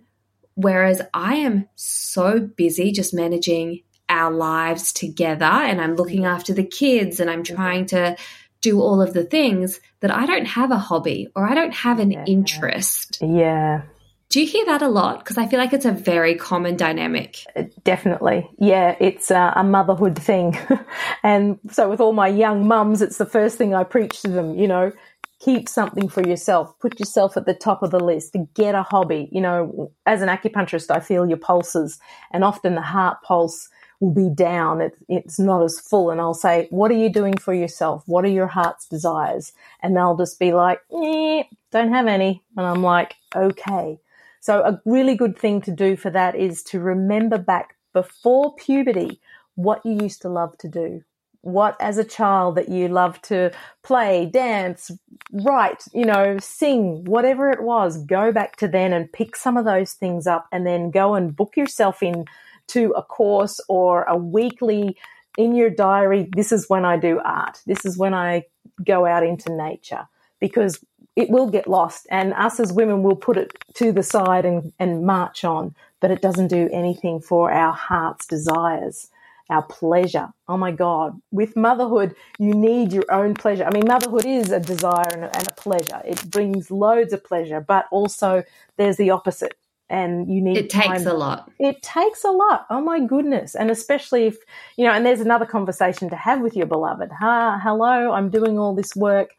Whereas 0.54 1.02
I 1.12 1.36
am 1.36 1.68
so 1.74 2.40
busy 2.40 2.92
just 2.92 3.14
managing 3.14 3.82
our 4.08 4.32
lives 4.32 4.92
together, 4.92 5.44
and 5.44 5.80
I'm 5.80 5.96
looking 5.96 6.22
mm. 6.22 6.28
after 6.28 6.52
the 6.52 6.64
kids, 6.64 7.20
and 7.20 7.30
I'm 7.30 7.42
mm-hmm. 7.42 7.56
trying 7.56 7.86
to 7.86 8.16
do 8.60 8.80
all 8.80 9.00
of 9.00 9.12
the 9.12 9.24
things 9.24 9.80
that 10.00 10.10
I 10.10 10.26
don't 10.26 10.46
have 10.46 10.70
a 10.70 10.78
hobby 10.78 11.28
or 11.36 11.48
I 11.48 11.54
don't 11.54 11.74
have 11.74 12.00
an 12.00 12.10
yeah. 12.10 12.24
interest. 12.26 13.18
Yeah. 13.20 13.82
Do 14.28 14.40
you 14.40 14.46
hear 14.46 14.66
that 14.66 14.82
a 14.82 14.88
lot? 14.88 15.20
Because 15.20 15.38
I 15.38 15.46
feel 15.46 15.58
like 15.58 15.72
it's 15.72 15.84
a 15.84 15.92
very 15.92 16.34
common 16.34 16.76
dynamic. 16.76 17.38
Uh, 17.54 17.64
definitely. 17.84 18.50
Yeah, 18.58 18.96
it's 18.98 19.30
a, 19.30 19.52
a 19.56 19.62
motherhood 19.62 20.18
thing. 20.18 20.58
and 21.22 21.58
so 21.70 21.88
with 21.88 22.00
all 22.00 22.12
my 22.12 22.28
young 22.28 22.66
mums, 22.66 23.02
it's 23.02 23.18
the 23.18 23.26
first 23.26 23.56
thing 23.56 23.74
I 23.74 23.84
preach 23.84 24.22
to 24.22 24.28
them, 24.28 24.58
you 24.58 24.66
know, 24.66 24.92
keep 25.38 25.68
something 25.68 26.08
for 26.08 26.26
yourself. 26.26 26.76
Put 26.80 26.98
yourself 26.98 27.36
at 27.36 27.46
the 27.46 27.54
top 27.54 27.82
of 27.82 27.92
the 27.92 28.00
list. 28.00 28.36
Get 28.54 28.74
a 28.74 28.82
hobby. 28.82 29.28
You 29.30 29.40
know, 29.40 29.92
as 30.06 30.22
an 30.22 30.28
acupuncturist, 30.28 30.90
I 30.90 31.00
feel 31.00 31.26
your 31.26 31.38
pulses 31.38 32.00
and 32.32 32.42
often 32.42 32.74
the 32.74 32.82
heart 32.82 33.22
pulse 33.22 33.68
will 34.00 34.12
be 34.12 34.28
down. 34.28 34.80
It, 34.80 34.96
it's 35.08 35.38
not 35.38 35.62
as 35.62 35.78
full. 35.78 36.10
And 36.10 36.20
I'll 36.20 36.34
say, 36.34 36.66
what 36.70 36.90
are 36.90 36.94
you 36.94 37.10
doing 37.10 37.36
for 37.36 37.54
yourself? 37.54 38.02
What 38.06 38.24
are 38.24 38.28
your 38.28 38.48
heart's 38.48 38.88
desires? 38.88 39.52
And 39.82 39.96
they'll 39.96 40.16
just 40.16 40.38
be 40.38 40.52
like, 40.52 40.80
don't 40.90 41.92
have 41.92 42.06
any. 42.06 42.42
And 42.56 42.66
I'm 42.66 42.82
like, 42.82 43.14
okay. 43.34 43.98
So 44.46 44.60
a 44.60 44.80
really 44.84 45.16
good 45.16 45.36
thing 45.36 45.60
to 45.62 45.72
do 45.72 45.96
for 45.96 46.08
that 46.10 46.36
is 46.36 46.62
to 46.70 46.78
remember 46.78 47.36
back 47.36 47.74
before 47.92 48.54
puberty 48.54 49.20
what 49.56 49.84
you 49.84 50.00
used 50.00 50.22
to 50.22 50.28
love 50.28 50.56
to 50.58 50.68
do. 50.68 51.02
What 51.40 51.76
as 51.80 51.98
a 51.98 52.04
child 52.04 52.54
that 52.54 52.68
you 52.68 52.86
loved 52.86 53.24
to 53.24 53.50
play, 53.82 54.26
dance, 54.26 54.92
write, 55.32 55.82
you 55.92 56.04
know, 56.04 56.38
sing, 56.38 57.02
whatever 57.06 57.50
it 57.50 57.64
was, 57.64 57.98
go 58.04 58.30
back 58.30 58.54
to 58.58 58.68
then 58.68 58.92
and 58.92 59.12
pick 59.12 59.34
some 59.34 59.56
of 59.56 59.64
those 59.64 59.94
things 59.94 60.28
up 60.28 60.46
and 60.52 60.64
then 60.64 60.92
go 60.92 61.16
and 61.16 61.34
book 61.34 61.56
yourself 61.56 62.00
in 62.00 62.24
to 62.68 62.92
a 62.92 63.02
course 63.02 63.58
or 63.68 64.04
a 64.04 64.16
weekly 64.16 64.96
in 65.36 65.56
your 65.56 65.70
diary. 65.70 66.28
This 66.36 66.52
is 66.52 66.68
when 66.68 66.84
I 66.84 66.98
do 66.98 67.18
art. 67.18 67.62
This 67.66 67.84
is 67.84 67.98
when 67.98 68.14
I 68.14 68.44
go 68.84 69.06
out 69.06 69.24
into 69.24 69.52
nature 69.52 70.06
because 70.38 70.78
it 71.14 71.30
will 71.30 71.48
get 71.48 71.68
lost 71.68 72.06
and 72.10 72.32
us 72.34 72.58
as 72.60 72.72
women 72.72 73.02
will 73.02 73.16
put 73.16 73.36
it 73.36 73.52
to 73.74 73.92
the 73.92 74.02
side 74.02 74.44
and, 74.44 74.72
and 74.78 75.04
march 75.04 75.44
on, 75.44 75.74
but 76.00 76.10
it 76.10 76.22
doesn't 76.22 76.48
do 76.48 76.68
anything 76.72 77.20
for 77.20 77.50
our 77.50 77.72
heart's 77.72 78.26
desires, 78.26 79.10
our 79.48 79.62
pleasure. 79.62 80.28
Oh 80.48 80.56
my 80.56 80.72
God. 80.72 81.20
With 81.30 81.56
motherhood, 81.56 82.14
you 82.38 82.54
need 82.54 82.92
your 82.92 83.10
own 83.10 83.34
pleasure. 83.34 83.64
I 83.64 83.70
mean, 83.70 83.86
motherhood 83.86 84.26
is 84.26 84.50
a 84.50 84.60
desire 84.60 85.08
and 85.12 85.24
a, 85.24 85.36
and 85.36 85.48
a 85.48 85.54
pleasure. 85.54 86.02
It 86.04 86.30
brings 86.30 86.70
loads 86.70 87.12
of 87.12 87.24
pleasure, 87.24 87.60
but 87.60 87.86
also 87.90 88.42
there's 88.76 88.96
the 88.96 89.10
opposite 89.10 89.56
and 89.88 90.32
you 90.32 90.40
need 90.40 90.56
it 90.56 90.70
takes 90.70 90.86
time. 90.86 91.06
a 91.06 91.12
lot 91.12 91.50
it 91.58 91.80
takes 91.80 92.24
a 92.24 92.30
lot 92.30 92.66
oh 92.70 92.80
my 92.80 92.98
goodness 92.98 93.54
and 93.54 93.70
especially 93.70 94.26
if 94.26 94.36
you 94.76 94.84
know 94.84 94.90
and 94.90 95.06
there's 95.06 95.20
another 95.20 95.46
conversation 95.46 96.10
to 96.10 96.16
have 96.16 96.40
with 96.40 96.56
your 96.56 96.66
beloved 96.66 97.10
ha 97.12 97.60
hello 97.62 98.10
i'm 98.12 98.28
doing 98.28 98.58
all 98.58 98.74
this 98.74 98.96
work 98.96 99.30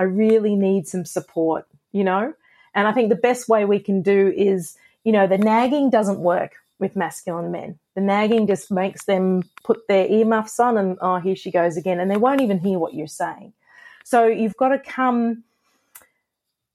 I 0.00 0.04
really 0.04 0.56
need 0.56 0.88
some 0.88 1.04
support, 1.04 1.66
you 1.92 2.02
know? 2.02 2.32
And 2.74 2.88
I 2.88 2.92
think 2.92 3.10
the 3.10 3.16
best 3.16 3.50
way 3.50 3.66
we 3.66 3.78
can 3.78 4.00
do 4.00 4.32
is, 4.34 4.78
you 5.04 5.12
know, 5.12 5.26
the 5.26 5.36
nagging 5.36 5.90
doesn't 5.90 6.20
work 6.20 6.54
with 6.78 6.96
masculine 6.96 7.52
men. 7.52 7.78
The 7.94 8.00
nagging 8.00 8.46
just 8.46 8.70
makes 8.70 9.04
them 9.04 9.42
put 9.62 9.86
their 9.88 10.06
earmuffs 10.06 10.58
on 10.58 10.78
and, 10.78 10.96
oh, 11.02 11.18
here 11.18 11.36
she 11.36 11.50
goes 11.50 11.76
again. 11.76 12.00
And 12.00 12.10
they 12.10 12.16
won't 12.16 12.40
even 12.40 12.58
hear 12.58 12.78
what 12.78 12.94
you're 12.94 13.06
saying. 13.06 13.52
So 14.04 14.26
you've 14.26 14.56
got 14.56 14.68
to 14.68 14.78
come, 14.78 15.44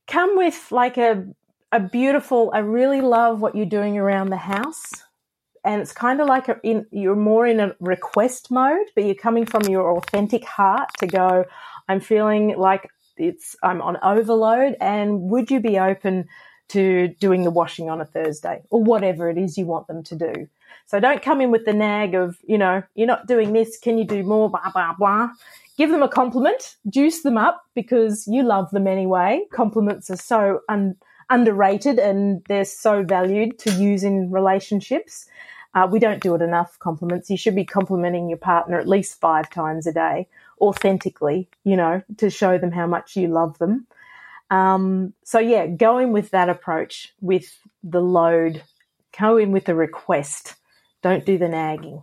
come 0.08 0.38
with 0.38 0.72
like 0.72 0.98
a, 1.00 1.26
a 1.72 1.80
beautiful, 1.80 2.52
I 2.54 2.60
really 2.60 3.02
love 3.02 3.42
what 3.42 3.56
you're 3.56 3.66
doing 3.66 3.98
around 3.98 4.30
the 4.30 4.38
house. 4.38 4.86
And 5.64 5.82
it's 5.82 5.94
kind 5.94 6.22
of 6.22 6.28
like 6.28 6.48
a, 6.48 6.60
in, 6.62 6.86
you're 6.92 7.16
more 7.16 7.48
in 7.48 7.60
a 7.60 7.76
request 7.80 8.52
mode, 8.52 8.86
but 8.94 9.04
you're 9.04 9.16
coming 9.16 9.48
from 9.48 9.64
your 9.64 9.98
authentic 9.98 10.46
heart 10.46 10.90
to 11.00 11.08
go, 11.08 11.46
I'm 11.88 12.00
feeling 12.00 12.56
like 12.56 12.88
it's 13.18 13.56
I'm 13.64 13.82
on 13.82 13.98
overload 14.04 14.76
and 14.80 15.22
would 15.30 15.52
you 15.52 15.60
be 15.60 15.80
open 15.80 16.28
to 16.68 17.10
doing 17.20 17.44
the 17.44 17.52
washing 17.52 17.90
on 17.90 18.02
a 18.02 18.06
Thursday 18.06 18.64
or 18.70 18.84
whatever 18.84 19.30
it 19.30 19.38
is 19.38 19.58
you 19.58 19.66
want 19.66 19.88
them 19.88 20.04
to 20.04 20.16
do. 20.16 20.48
So 20.88 21.00
don't 21.00 21.22
come 21.22 21.42
in 21.42 21.52
with 21.52 21.66
the 21.66 21.74
nag 21.74 22.16
of, 22.16 22.38
you 22.46 22.58
know, 22.58 22.84
you're 22.96 23.08
not 23.08 23.28
doing 23.28 23.54
this, 23.54 23.78
can 23.78 23.98
you 23.98 24.06
do 24.06 24.24
more, 24.24 24.50
blah, 24.50 24.72
blah, 24.72 24.94
blah. 24.98 25.30
Give 25.78 25.90
them 25.90 26.04
a 26.04 26.08
compliment, 26.08 26.76
juice 26.90 27.22
them 27.22 27.38
up 27.38 27.66
because 27.76 28.28
you 28.28 28.44
love 28.44 28.72
them 28.72 28.88
anyway. 28.88 29.44
Compliments 29.52 30.10
are 30.10 30.18
so 30.18 30.62
un- 30.70 30.96
underrated 31.30 32.00
and 32.00 32.44
they're 32.48 32.66
so 32.66 33.04
valued 33.04 33.60
to 33.60 33.72
use 33.72 34.04
in 34.04 34.32
relationships. 34.32 35.28
Uh, 35.74 35.88
we 35.92 36.00
don't 36.00 36.22
do 36.22 36.34
it 36.36 36.42
enough 36.42 36.80
compliments. 36.80 37.30
You 37.30 37.38
should 37.38 37.56
be 37.56 37.66
complimenting 37.66 38.30
your 38.30 38.38
partner 38.38 38.80
at 38.80 38.88
least 38.88 39.20
five 39.20 39.50
times 39.50 39.86
a 39.86 39.92
day 39.92 40.28
authentically, 40.60 41.50
you 41.64 41.76
know, 41.76 42.02
to 42.18 42.30
show 42.30 42.58
them 42.58 42.72
how 42.72 42.88
much 42.88 43.16
you 43.16 43.28
love 43.28 43.58
them. 43.58 43.88
Um, 44.50 45.14
so 45.24 45.40
yeah, 45.40 45.68
going 45.68 46.12
with 46.12 46.32
that 46.32 46.50
approach 46.50 47.14
with 47.22 47.58
the 47.84 48.02
load, 48.02 48.64
go 49.20 49.38
in 49.38 49.52
with 49.52 49.66
the 49.66 49.76
request. 49.76 50.56
Don't 51.02 51.26
do 51.26 51.38
the 51.38 51.50
nagging. 51.50 52.02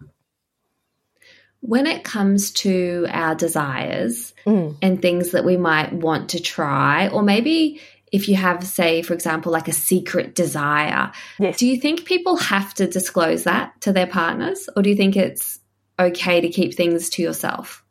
When 1.60 1.86
it 1.86 2.02
comes 2.02 2.50
to 2.52 3.06
our 3.10 3.34
desires 3.34 4.34
mm. 4.44 4.76
and 4.82 5.00
things 5.00 5.30
that 5.30 5.44
we 5.44 5.56
might 5.56 5.92
want 5.92 6.30
to 6.30 6.40
try, 6.40 7.08
or 7.08 7.22
maybe 7.22 7.80
if 8.10 8.28
you 8.28 8.34
have, 8.34 8.64
say, 8.64 9.02
for 9.02 9.14
example, 9.14 9.52
like 9.52 9.68
a 9.68 9.72
secret 9.72 10.34
desire, 10.34 11.12
yes. 11.38 11.56
do 11.58 11.66
you 11.66 11.80
think 11.80 12.04
people 12.04 12.36
have 12.36 12.74
to 12.74 12.86
disclose 12.86 13.44
that 13.44 13.80
to 13.80 13.92
their 13.92 14.06
partners, 14.06 14.68
or 14.76 14.82
do 14.82 14.90
you 14.90 14.96
think 14.96 15.16
it's 15.16 15.60
okay 15.98 16.40
to 16.40 16.48
keep 16.48 16.74
things 16.74 17.08
to 17.10 17.22
yourself? 17.22 17.81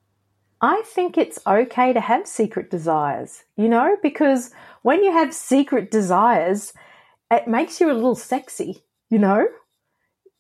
I 0.61 0.83
think 0.85 1.17
it's 1.17 1.39
okay 1.47 1.91
to 1.91 1.99
have 1.99 2.27
secret 2.27 2.69
desires, 2.69 3.43
you 3.57 3.67
know, 3.67 3.97
because 4.03 4.51
when 4.83 5.03
you 5.03 5.11
have 5.11 5.33
secret 5.33 5.89
desires, 5.89 6.73
it 7.31 7.47
makes 7.47 7.81
you 7.81 7.91
a 7.91 7.93
little 7.93 8.15
sexy, 8.15 8.83
you 9.09 9.17
know? 9.17 9.47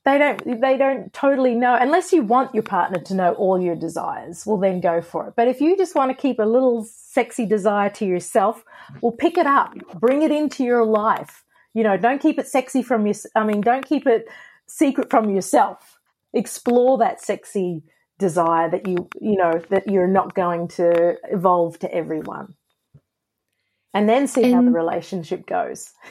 they 0.03 0.17
don't 0.17 0.61
they 0.61 0.77
don't 0.77 1.13
totally 1.13 1.53
know 1.53 1.77
unless 1.79 2.11
you 2.11 2.23
want 2.23 2.53
your 2.55 2.63
partner 2.63 2.99
to 2.99 3.13
know 3.13 3.33
all 3.33 3.61
your 3.61 3.75
desires 3.75 4.45
well 4.45 4.57
then 4.57 4.81
go 4.81 5.01
for 5.01 5.27
it. 5.27 5.33
But 5.35 5.47
if 5.47 5.61
you 5.61 5.77
just 5.77 5.95
want 5.95 6.09
to 6.09 6.19
keep 6.19 6.39
a 6.39 6.43
little 6.43 6.83
sexy 6.85 7.45
desire 7.45 7.89
to 7.91 8.05
yourself 8.05 8.63
well 9.01 9.11
pick 9.11 9.37
it 9.37 9.45
up 9.45 9.73
bring 9.99 10.23
it 10.23 10.31
into 10.31 10.63
your 10.63 10.85
life. 10.85 11.43
You 11.73 11.83
know 11.83 11.97
don't 11.97 12.21
keep 12.21 12.39
it 12.39 12.47
sexy 12.47 12.81
from 12.81 13.05
your 13.05 13.15
i 13.35 13.43
mean 13.43 13.61
don't 13.61 13.85
keep 13.85 14.07
it 14.07 14.27
secret 14.67 15.09
from 15.09 15.29
yourself. 15.29 15.99
Explore 16.33 16.97
that 16.97 17.21
sexy 17.21 17.83
desire 18.21 18.69
that 18.69 18.87
you 18.87 19.09
you 19.19 19.37
know 19.37 19.53
that 19.69 19.89
you're 19.89 20.07
not 20.19 20.33
going 20.33 20.69
to 20.79 21.15
evolve 21.29 21.79
to 21.79 21.93
everyone. 21.93 22.55
And 23.93 24.07
then 24.07 24.27
see 24.27 24.45
how 24.53 24.61
the 24.61 24.71
relationship 24.71 25.45
goes. 25.45 25.91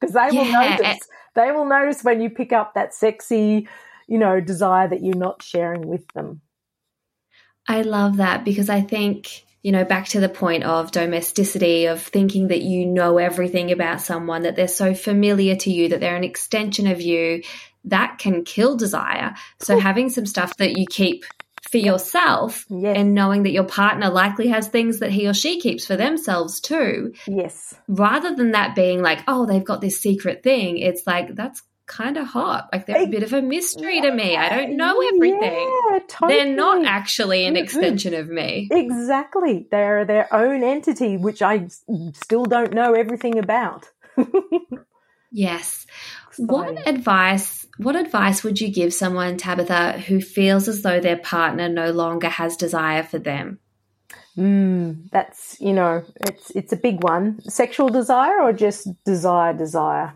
Because 0.00 0.14
they 0.14 0.30
will 0.32 0.46
Yeah, 0.46 0.78
eh 0.82 0.96
notice 0.96 1.08
they 1.34 1.52
will 1.52 1.66
notice 1.66 2.02
when 2.02 2.22
you 2.22 2.30
pick 2.30 2.52
up 2.54 2.72
that 2.74 2.94
sexy 2.94 3.68
you 4.08 4.18
know 4.18 4.40
desire 4.40 4.88
that 4.88 5.02
you're 5.02 5.24
not 5.28 5.42
sharing 5.42 5.86
with 5.86 6.06
them. 6.14 6.40
I 7.68 7.82
love 7.82 8.16
that 8.16 8.44
because 8.44 8.68
I 8.68 8.80
think, 8.80 9.44
you 9.62 9.72
know, 9.72 9.84
back 9.84 10.08
to 10.08 10.20
the 10.20 10.28
point 10.28 10.64
of 10.64 10.90
domesticity, 10.90 11.86
of 11.86 12.02
thinking 12.02 12.48
that 12.48 12.62
you 12.62 12.86
know 12.86 13.18
everything 13.18 13.70
about 13.70 14.00
someone, 14.00 14.42
that 14.42 14.56
they're 14.56 14.66
so 14.66 14.94
familiar 14.94 15.54
to 15.56 15.70
you, 15.70 15.88
that 15.90 16.00
they're 16.00 16.16
an 16.16 16.24
extension 16.24 16.86
of 16.88 17.00
you, 17.00 17.42
that 17.84 18.18
can 18.18 18.44
kill 18.44 18.76
desire. 18.76 19.34
So 19.58 19.78
having 19.78 20.08
some 20.10 20.26
stuff 20.26 20.56
that 20.58 20.76
you 20.76 20.86
keep 20.86 21.24
for 21.70 21.78
yourself 21.78 22.64
Yes. 22.68 22.96
and 22.96 23.14
knowing 23.14 23.42
that 23.44 23.52
your 23.52 23.64
partner 23.64 24.08
likely 24.10 24.48
has 24.48 24.68
things 24.68 24.98
that 25.00 25.10
he 25.10 25.28
or 25.28 25.34
she 25.34 25.60
keeps 25.60 25.86
for 25.86 25.96
themselves 25.96 26.60
too, 26.60 27.12
yes 27.26 27.74
rather 27.86 28.34
than 28.34 28.52
that 28.52 28.74
being 28.74 29.02
like, 29.02 29.20
oh, 29.28 29.46
they've 29.46 29.64
got 29.64 29.80
this 29.80 30.00
secret 30.00 30.42
thing, 30.42 30.78
it's 30.78 31.06
like, 31.06 31.34
that's 31.34 31.62
kind 31.86 32.16
of 32.16 32.26
hot. 32.26 32.68
Like 32.72 32.86
they're 32.86 33.02
a 33.02 33.06
bit 33.06 33.22
of 33.24 33.32
a 33.32 33.42
mystery 33.42 34.00
to 34.00 34.12
me. 34.12 34.36
I 34.36 34.48
don't 34.48 34.76
know 34.76 35.00
everything. 35.14 35.80
yeah, 35.90 35.98
totally. 36.08 36.34
They're 36.44 36.54
not 36.54 36.84
actually 36.86 37.44
an 37.46 37.54
Mm-mm. 37.54 37.62
extension 37.64 38.14
of 38.14 38.28
me. 38.28 38.68
exactly 38.70 39.66
they're 39.70 40.04
their 40.04 40.32
own 40.32 40.62
entity 40.62 41.16
which 41.16 41.42
I 41.42 41.68
still 42.14 42.44
don't 42.44 42.72
know 42.72 42.94
everything 42.94 43.38
about 43.38 43.86
Yes. 45.32 45.86
What 46.46 46.88
advice 46.88 47.66
what 47.76 47.96
advice 47.96 48.44
would 48.44 48.60
you 48.60 48.70
give 48.70 48.92
someone 48.92 49.38
Tabitha 49.38 49.92
who 50.00 50.20
feels 50.20 50.68
as 50.68 50.82
though 50.82 51.00
their 51.00 51.16
partner 51.16 51.68
no 51.68 51.92
longer 51.92 52.28
has 52.28 52.56
desire 52.56 53.02
for 53.02 53.18
them? 53.18 53.58
Mm, 54.36 55.10
that's 55.10 55.58
you 55.60 55.72
know, 55.72 56.04
it's 56.20 56.50
it's 56.50 56.72
a 56.72 56.76
big 56.76 57.02
one. 57.02 57.40
Sexual 57.42 57.88
desire 57.88 58.40
or 58.40 58.52
just 58.52 58.88
desire, 59.04 59.52
desire, 59.52 60.14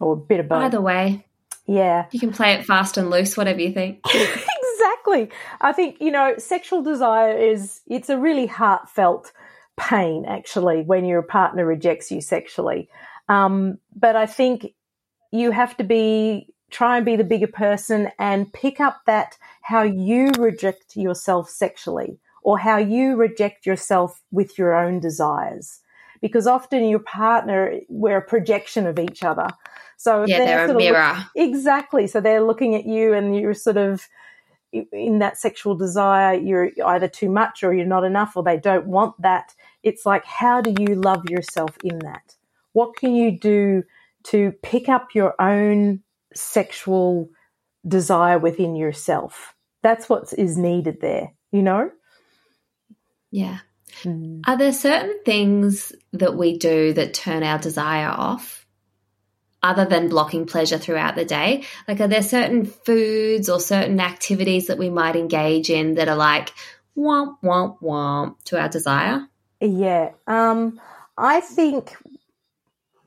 or 0.00 0.14
a 0.14 0.16
bit 0.16 0.40
of 0.40 0.48
both. 0.48 0.64
Either 0.64 0.80
way, 0.80 1.24
Yeah, 1.66 2.06
you 2.10 2.20
can 2.20 2.32
play 2.32 2.54
it 2.54 2.66
fast 2.66 2.96
and 2.96 3.10
loose, 3.10 3.36
whatever 3.36 3.60
you 3.60 3.72
think. 3.72 4.00
exactly. 4.14 5.30
I 5.60 5.72
think 5.72 6.00
you 6.00 6.10
know, 6.10 6.34
sexual 6.38 6.82
desire 6.82 7.36
is 7.36 7.80
it's 7.86 8.10
a 8.10 8.18
really 8.18 8.46
heartfelt 8.46 9.32
pain 9.76 10.24
actually 10.26 10.82
when 10.82 11.04
your 11.04 11.22
partner 11.22 11.64
rejects 11.64 12.10
you 12.10 12.20
sexually. 12.20 12.88
Um, 13.28 13.78
but 13.94 14.16
I 14.16 14.26
think 14.26 14.74
you 15.34 15.50
have 15.50 15.76
to 15.76 15.84
be 15.84 16.46
try 16.70 16.96
and 16.96 17.04
be 17.06 17.16
the 17.16 17.24
bigger 17.24 17.46
person 17.46 18.10
and 18.18 18.52
pick 18.52 18.80
up 18.80 18.96
that 19.06 19.36
how 19.62 19.82
you 19.82 20.30
reject 20.38 20.96
yourself 20.96 21.48
sexually 21.48 22.18
or 22.42 22.58
how 22.58 22.76
you 22.76 23.16
reject 23.16 23.64
yourself 23.66 24.22
with 24.32 24.58
your 24.58 24.74
own 24.74 25.00
desires. 25.00 25.80
Because 26.20 26.46
often 26.46 26.84
your 26.88 27.00
partner 27.00 27.74
we're 27.88 28.18
a 28.18 28.22
projection 28.34 28.86
of 28.86 28.98
each 28.98 29.22
other. 29.22 29.48
So 29.96 30.24
Yeah, 30.26 30.38
they're 30.38 30.64
a 30.64 30.68
sort 30.68 30.70
of 30.70 30.76
look- 30.82 30.92
mirror. 30.92 31.16
exactly. 31.36 32.06
So 32.06 32.20
they're 32.20 32.42
looking 32.50 32.74
at 32.74 32.86
you 32.86 33.12
and 33.12 33.36
you're 33.38 33.54
sort 33.54 33.76
of 33.76 34.08
in 34.92 35.20
that 35.20 35.36
sexual 35.38 35.76
desire 35.76 36.34
you're 36.34 36.70
either 36.86 37.06
too 37.06 37.30
much 37.30 37.62
or 37.62 37.72
you're 37.72 37.86
not 37.96 38.02
enough 38.04 38.36
or 38.36 38.42
they 38.42 38.56
don't 38.58 38.86
want 38.86 39.14
that. 39.22 39.54
It's 39.82 40.04
like 40.06 40.24
how 40.24 40.60
do 40.60 40.70
you 40.78 40.94
love 40.96 41.22
yourself 41.30 41.76
in 41.84 41.98
that? 42.00 42.34
What 42.72 42.96
can 42.96 43.14
you 43.14 43.30
do 43.38 43.84
to 44.24 44.52
pick 44.62 44.88
up 44.88 45.08
your 45.14 45.40
own 45.40 46.00
sexual 46.34 47.28
desire 47.86 48.38
within 48.38 48.74
yourself 48.76 49.54
that's 49.82 50.08
what 50.08 50.32
is 50.36 50.56
needed 50.56 51.00
there 51.00 51.32
you 51.52 51.62
know 51.62 51.90
Yeah. 53.30 53.58
Are 54.46 54.56
there 54.56 54.72
certain 54.72 55.22
things 55.24 55.92
that 56.12 56.36
we 56.36 56.56
do 56.56 56.92
that 56.92 57.14
turn 57.14 57.42
our 57.42 57.58
desire 57.58 58.08
off 58.08 58.64
other 59.62 59.84
than 59.86 60.08
blocking 60.08 60.46
pleasure 60.46 60.78
throughout 60.78 61.16
the 61.16 61.24
day? 61.24 61.64
Like, 61.88 62.00
are 62.00 62.06
there 62.06 62.22
certain 62.22 62.64
foods 62.64 63.48
or 63.48 63.58
certain 63.58 63.98
activities 63.98 64.68
that 64.68 64.78
we 64.78 64.88
might 64.88 65.16
engage 65.16 65.68
in 65.68 65.94
that 65.94 66.08
are 66.08 66.16
like 66.16 66.52
womp, 66.96 67.38
womp, 67.42 67.80
womp 67.80 68.36
to 68.44 68.60
our 68.60 68.68
desire? 68.68 69.26
Yeah. 69.60 70.12
Um, 70.28 70.80
I 71.16 71.40
think 71.40 71.96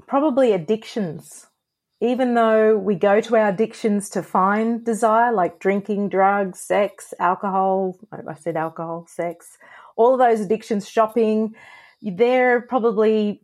probably 0.07 0.53
addictions. 0.53 1.47
Even 1.99 2.35
though 2.35 2.77
we 2.77 2.95
go 2.95 3.19
to 3.21 3.35
our 3.35 3.49
addictions 3.49 4.09
to 4.09 4.21
find 4.21 4.85
desire, 4.85 5.33
like 5.33 5.59
drinking, 5.59 6.09
drugs, 6.09 6.59
sex, 6.59 7.13
alcohol, 7.19 7.97
I 8.11 8.35
said 8.35 8.55
alcohol, 8.55 9.07
sex, 9.09 9.57
all 9.95 10.13
of 10.13 10.19
those 10.19 10.39
addictions, 10.39 10.87
shopping, 10.87 11.55
they're 12.01 12.61
probably, 12.61 13.41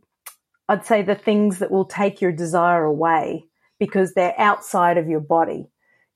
I'd 0.68 0.86
say, 0.86 1.02
the 1.02 1.16
things 1.16 1.58
that 1.58 1.72
will 1.72 1.84
take 1.84 2.20
your 2.20 2.30
desire 2.30 2.84
away 2.84 3.44
because 3.80 4.14
they're 4.14 4.38
outside 4.38 4.98
of 4.98 5.08
your 5.08 5.20
body, 5.20 5.66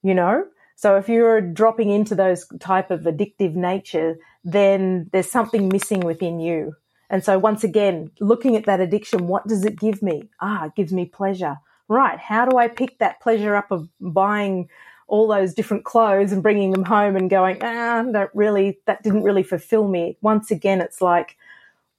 you 0.02 0.14
know? 0.14 0.44
So 0.76 0.96
if 0.96 1.08
you're 1.08 1.40
dropping 1.40 1.90
into 1.90 2.14
those 2.14 2.46
type 2.61 2.92
of 2.92 3.00
addictive 3.00 3.54
nature, 3.54 4.16
then 4.44 5.11
there's 5.12 5.28
something 5.28 5.68
missing 5.68 6.00
within 6.00 6.38
you. 6.38 6.76
And 7.11 7.25
so 7.25 7.38
once 7.38 7.64
again, 7.64 8.11
looking 8.21 8.57
at 8.57 8.66
that 8.66 8.81
addiction, 8.81 9.27
what 9.29 9.47
does 9.47 9.64
it 9.64 9.79
give 9.79 10.03
me? 10.03 10.29
Ah, 10.40 10.66
it 10.66 10.75
gives 10.75 10.92
me 10.92 11.07
pleasure. 11.07 11.59
Right. 11.88 12.18
How 12.18 12.44
do 12.44 12.59
I 12.59 12.68
pick 12.68 12.99
that 12.99 13.21
pleasure 13.21 13.55
up 13.57 13.71
of 13.71 13.88
buying 14.01 14.68
all 15.07 15.27
those 15.27 15.55
different 15.55 15.85
clothes 15.85 16.33
and 16.33 16.42
bringing 16.42 16.71
them 16.71 16.85
home 16.85 17.16
and 17.16 17.31
going, 17.31 17.57
ah, 17.62 18.05
that 18.12 18.29
really, 18.35 18.79
that 18.85 19.03
didn't 19.03 19.23
really 19.23 19.42
fulfill 19.42 19.88
me. 19.88 20.18
Once 20.21 20.51
again, 20.51 20.83
it's 20.83 21.01
like, 21.01 21.37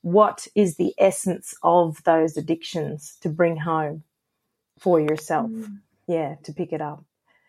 what 0.01 0.47
is 0.55 0.77
the 0.77 0.93
essence 0.97 1.55
of 1.63 2.03
those 2.03 2.37
addictions 2.37 3.17
to 3.21 3.27
bring 3.27 3.57
home 3.57 4.03
for 4.77 4.99
yourself? 4.99 5.49
Yeah, 6.07 6.35
to 6.43 6.53
pick 6.53 6.71
it 6.71 6.81
up. 6.81 7.03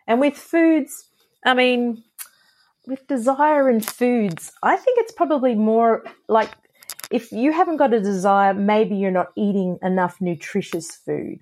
And 0.06 0.18
with 0.18 0.36
foods, 0.36 1.08
I 1.44 1.54
mean, 1.54 2.02
with 2.86 3.06
desire 3.06 3.68
and 3.68 3.84
foods, 3.84 4.52
I 4.62 4.76
think 4.76 4.98
it's 4.98 5.12
probably 5.12 5.54
more 5.54 6.04
like 6.26 6.50
if 7.10 7.32
you 7.32 7.52
haven't 7.52 7.76
got 7.76 7.92
a 7.92 8.00
desire, 8.00 8.54
maybe 8.54 8.96
you're 8.96 9.10
not 9.10 9.32
eating 9.36 9.78
enough 9.82 10.20
nutritious 10.20 10.94
food. 10.94 11.40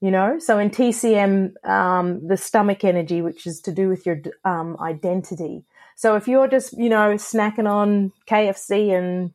You 0.00 0.10
know, 0.10 0.38
so 0.38 0.58
in 0.58 0.68
TCM, 0.68 1.66
um, 1.66 2.26
the 2.26 2.36
stomach 2.36 2.84
energy, 2.84 3.22
which 3.22 3.46
is 3.46 3.60
to 3.62 3.72
do 3.72 3.88
with 3.88 4.04
your 4.04 4.20
um, 4.44 4.76
identity. 4.78 5.64
So 5.96 6.16
if 6.16 6.28
you're 6.28 6.48
just, 6.48 6.76
you 6.76 6.90
know, 6.90 7.14
snacking 7.14 7.70
on 7.70 8.12
KFC 8.28 8.92
and 8.92 9.32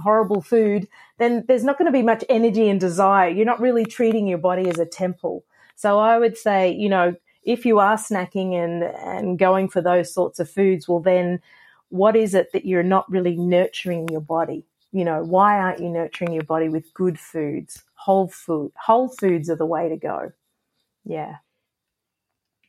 horrible 0.00 0.40
food, 0.40 0.86
then 1.18 1.44
there's 1.48 1.64
not 1.64 1.78
going 1.78 1.86
to 1.86 1.92
be 1.92 2.02
much 2.02 2.24
energy 2.28 2.68
and 2.68 2.78
desire. 2.78 3.28
You're 3.28 3.46
not 3.46 3.60
really 3.60 3.84
treating 3.84 4.28
your 4.28 4.38
body 4.38 4.68
as 4.68 4.78
a 4.78 4.86
temple. 4.86 5.44
So 5.74 5.98
I 5.98 6.18
would 6.18 6.36
say, 6.36 6.72
you 6.72 6.88
know, 6.88 7.16
if 7.42 7.66
you 7.66 7.78
are 7.80 7.96
snacking 7.96 8.54
and, 8.54 8.84
and 8.84 9.38
going 9.38 9.68
for 9.68 9.80
those 9.80 10.12
sorts 10.12 10.38
of 10.38 10.48
foods, 10.48 10.86
well, 10.86 11.00
then 11.00 11.40
what 11.88 12.14
is 12.14 12.34
it 12.34 12.52
that 12.52 12.64
you're 12.64 12.82
not 12.82 13.10
really 13.10 13.36
nurturing 13.36 14.08
your 14.08 14.20
body? 14.20 14.64
You 14.94 15.04
know, 15.04 15.24
why 15.24 15.58
aren't 15.58 15.80
you 15.80 15.88
nurturing 15.88 16.32
your 16.32 16.44
body 16.44 16.68
with 16.68 16.94
good 16.94 17.18
foods? 17.18 17.82
Whole 17.94 18.28
food, 18.28 18.70
whole 18.76 19.08
foods 19.08 19.50
are 19.50 19.56
the 19.56 19.66
way 19.66 19.88
to 19.88 19.96
go. 19.96 20.30
Yeah. 21.04 21.38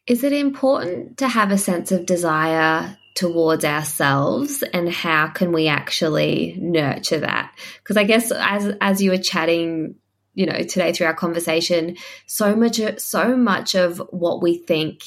Is 0.07 0.23
it 0.23 0.33
important 0.33 1.19
to 1.19 1.27
have 1.27 1.51
a 1.51 1.57
sense 1.59 1.91
of 1.91 2.07
desire 2.07 2.97
towards 3.13 3.63
ourselves 3.63 4.63
and 4.63 4.91
how 4.91 5.27
can 5.27 5.51
we 5.51 5.67
actually 5.67 6.57
nurture 6.59 7.19
that? 7.19 7.53
Because 7.77 7.95
I 7.95 8.05
guess 8.05 8.31
as 8.31 8.75
as 8.81 9.03
you 9.03 9.11
were 9.11 9.19
chatting, 9.19 9.93
you 10.33 10.47
know, 10.47 10.63
today 10.63 10.93
through 10.93 11.05
our 11.05 11.13
conversation, 11.13 11.95
so 12.25 12.55
much 12.55 12.81
so 12.97 13.37
much 13.37 13.75
of 13.75 14.01
what 14.09 14.41
we 14.41 14.57
think 14.57 15.03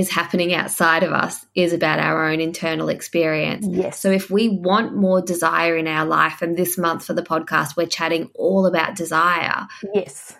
is 0.00 0.10
happening 0.10 0.52
outside 0.52 1.02
of 1.02 1.12
us 1.12 1.46
is 1.54 1.72
about 1.72 2.00
our 2.00 2.28
own 2.28 2.40
internal 2.40 2.88
experience. 2.88 3.66
Yes. 3.68 4.00
So 4.00 4.10
if 4.10 4.30
we 4.30 4.48
want 4.48 4.96
more 4.96 5.22
desire 5.22 5.76
in 5.76 5.86
our 5.86 6.06
life 6.06 6.42
and 6.42 6.56
this 6.56 6.76
month 6.76 7.04
for 7.04 7.12
the 7.12 7.22
podcast 7.22 7.76
we're 7.76 7.86
chatting 7.86 8.30
all 8.34 8.66
about 8.66 8.96
desire, 8.96 9.68
yes. 9.94 10.34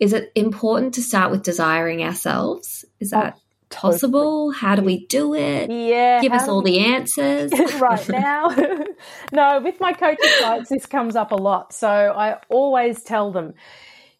is 0.00 0.12
it 0.12 0.32
important 0.34 0.94
to 0.94 1.02
start 1.02 1.30
with 1.30 1.42
desiring 1.42 2.02
ourselves? 2.02 2.84
Is 2.98 3.10
that 3.10 3.36
oh, 3.36 3.40
possible? 3.70 4.50
How 4.50 4.74
do 4.74 4.82
we 4.82 5.06
do 5.06 5.34
it? 5.34 5.70
Yeah. 5.70 6.20
Give 6.20 6.32
us 6.32 6.48
all 6.48 6.62
the 6.62 6.80
answers. 6.80 7.52
right 7.80 8.08
now. 8.08 8.48
no, 9.32 9.60
with 9.60 9.78
my 9.78 9.92
coaching 9.92 10.30
clients, 10.38 10.70
this 10.70 10.86
comes 10.86 11.14
up 11.14 11.30
a 11.30 11.36
lot. 11.36 11.72
So 11.72 11.88
I 11.88 12.38
always 12.48 13.02
tell 13.02 13.30
them 13.30 13.54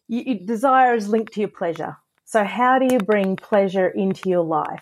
you, 0.07 0.23
you- 0.25 0.45
desire 0.45 0.95
is 0.95 1.09
linked 1.09 1.33
to 1.33 1.41
your 1.41 1.49
pleasure. 1.49 1.97
So, 2.33 2.43
how 2.43 2.79
do 2.79 2.87
you 2.91 2.97
bring 2.97 3.35
pleasure 3.35 3.87
into 3.87 4.27
your 4.27 4.43
life? 4.43 4.81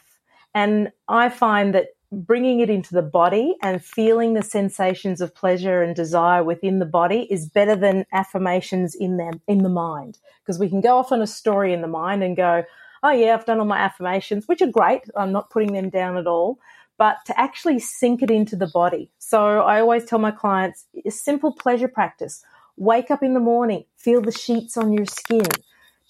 And 0.56 0.94
I 1.10 1.28
find 1.28 1.76
that 1.76 1.88
bringing 2.10 2.62
it 2.62 2.70
into 2.70 2.94
the 2.94 3.02
body 3.02 3.58
and 3.62 3.84
feeling 3.84 4.36
the 4.36 4.42
sensations 4.42 5.20
of 5.20 5.36
pleasure 5.36 5.84
and 5.84 5.94
desire 5.94 6.46
within 6.46 6.80
the 6.80 6.86
body 6.86 7.28
is 7.30 7.50
better 7.50 7.76
than 7.76 8.06
affirmations 8.14 8.96
in 8.96 9.18
them 9.18 9.42
in 9.50 9.64
the 9.64 9.70
mind. 9.70 10.18
Because 10.40 10.60
we 10.60 10.70
can 10.70 10.80
go 10.80 10.96
off 10.96 11.12
on 11.12 11.22
a 11.22 11.28
story 11.28 11.74
in 11.74 11.82
the 11.82 11.90
mind 11.90 12.24
and 12.24 12.38
go 12.38 12.64
oh 13.04 13.12
yeah 13.12 13.34
i've 13.34 13.46
done 13.46 13.60
all 13.60 13.66
my 13.66 13.80
affirmations 13.80 14.48
which 14.48 14.62
are 14.62 14.72
great. 14.72 15.02
I'm 15.18 15.34
not 15.34 15.50
putting 15.50 15.74
them 15.74 15.90
down 15.90 16.16
at 16.16 16.28
all. 16.28 16.58
But 16.98 17.18
to 17.26 17.38
actually 17.38 17.80
sink 17.80 18.24
it 18.24 18.32
into 18.32 18.56
the 18.56 18.68
body. 18.68 19.12
So 19.20 19.60
i 19.60 19.82
always 19.82 20.06
tell 20.06 20.20
my 20.20 20.32
clients 20.32 20.86
a 21.06 21.12
simple 21.12 21.52
pleasure 21.52 21.90
practice. 21.90 22.46
Wake 22.78 23.12
up 23.12 23.22
in 23.22 23.34
the 23.34 23.42
morning 23.42 23.84
feel 23.98 24.22
the 24.22 24.32
sheets 24.32 24.78
on 24.78 24.94
your 24.94 25.06
skin 25.06 25.50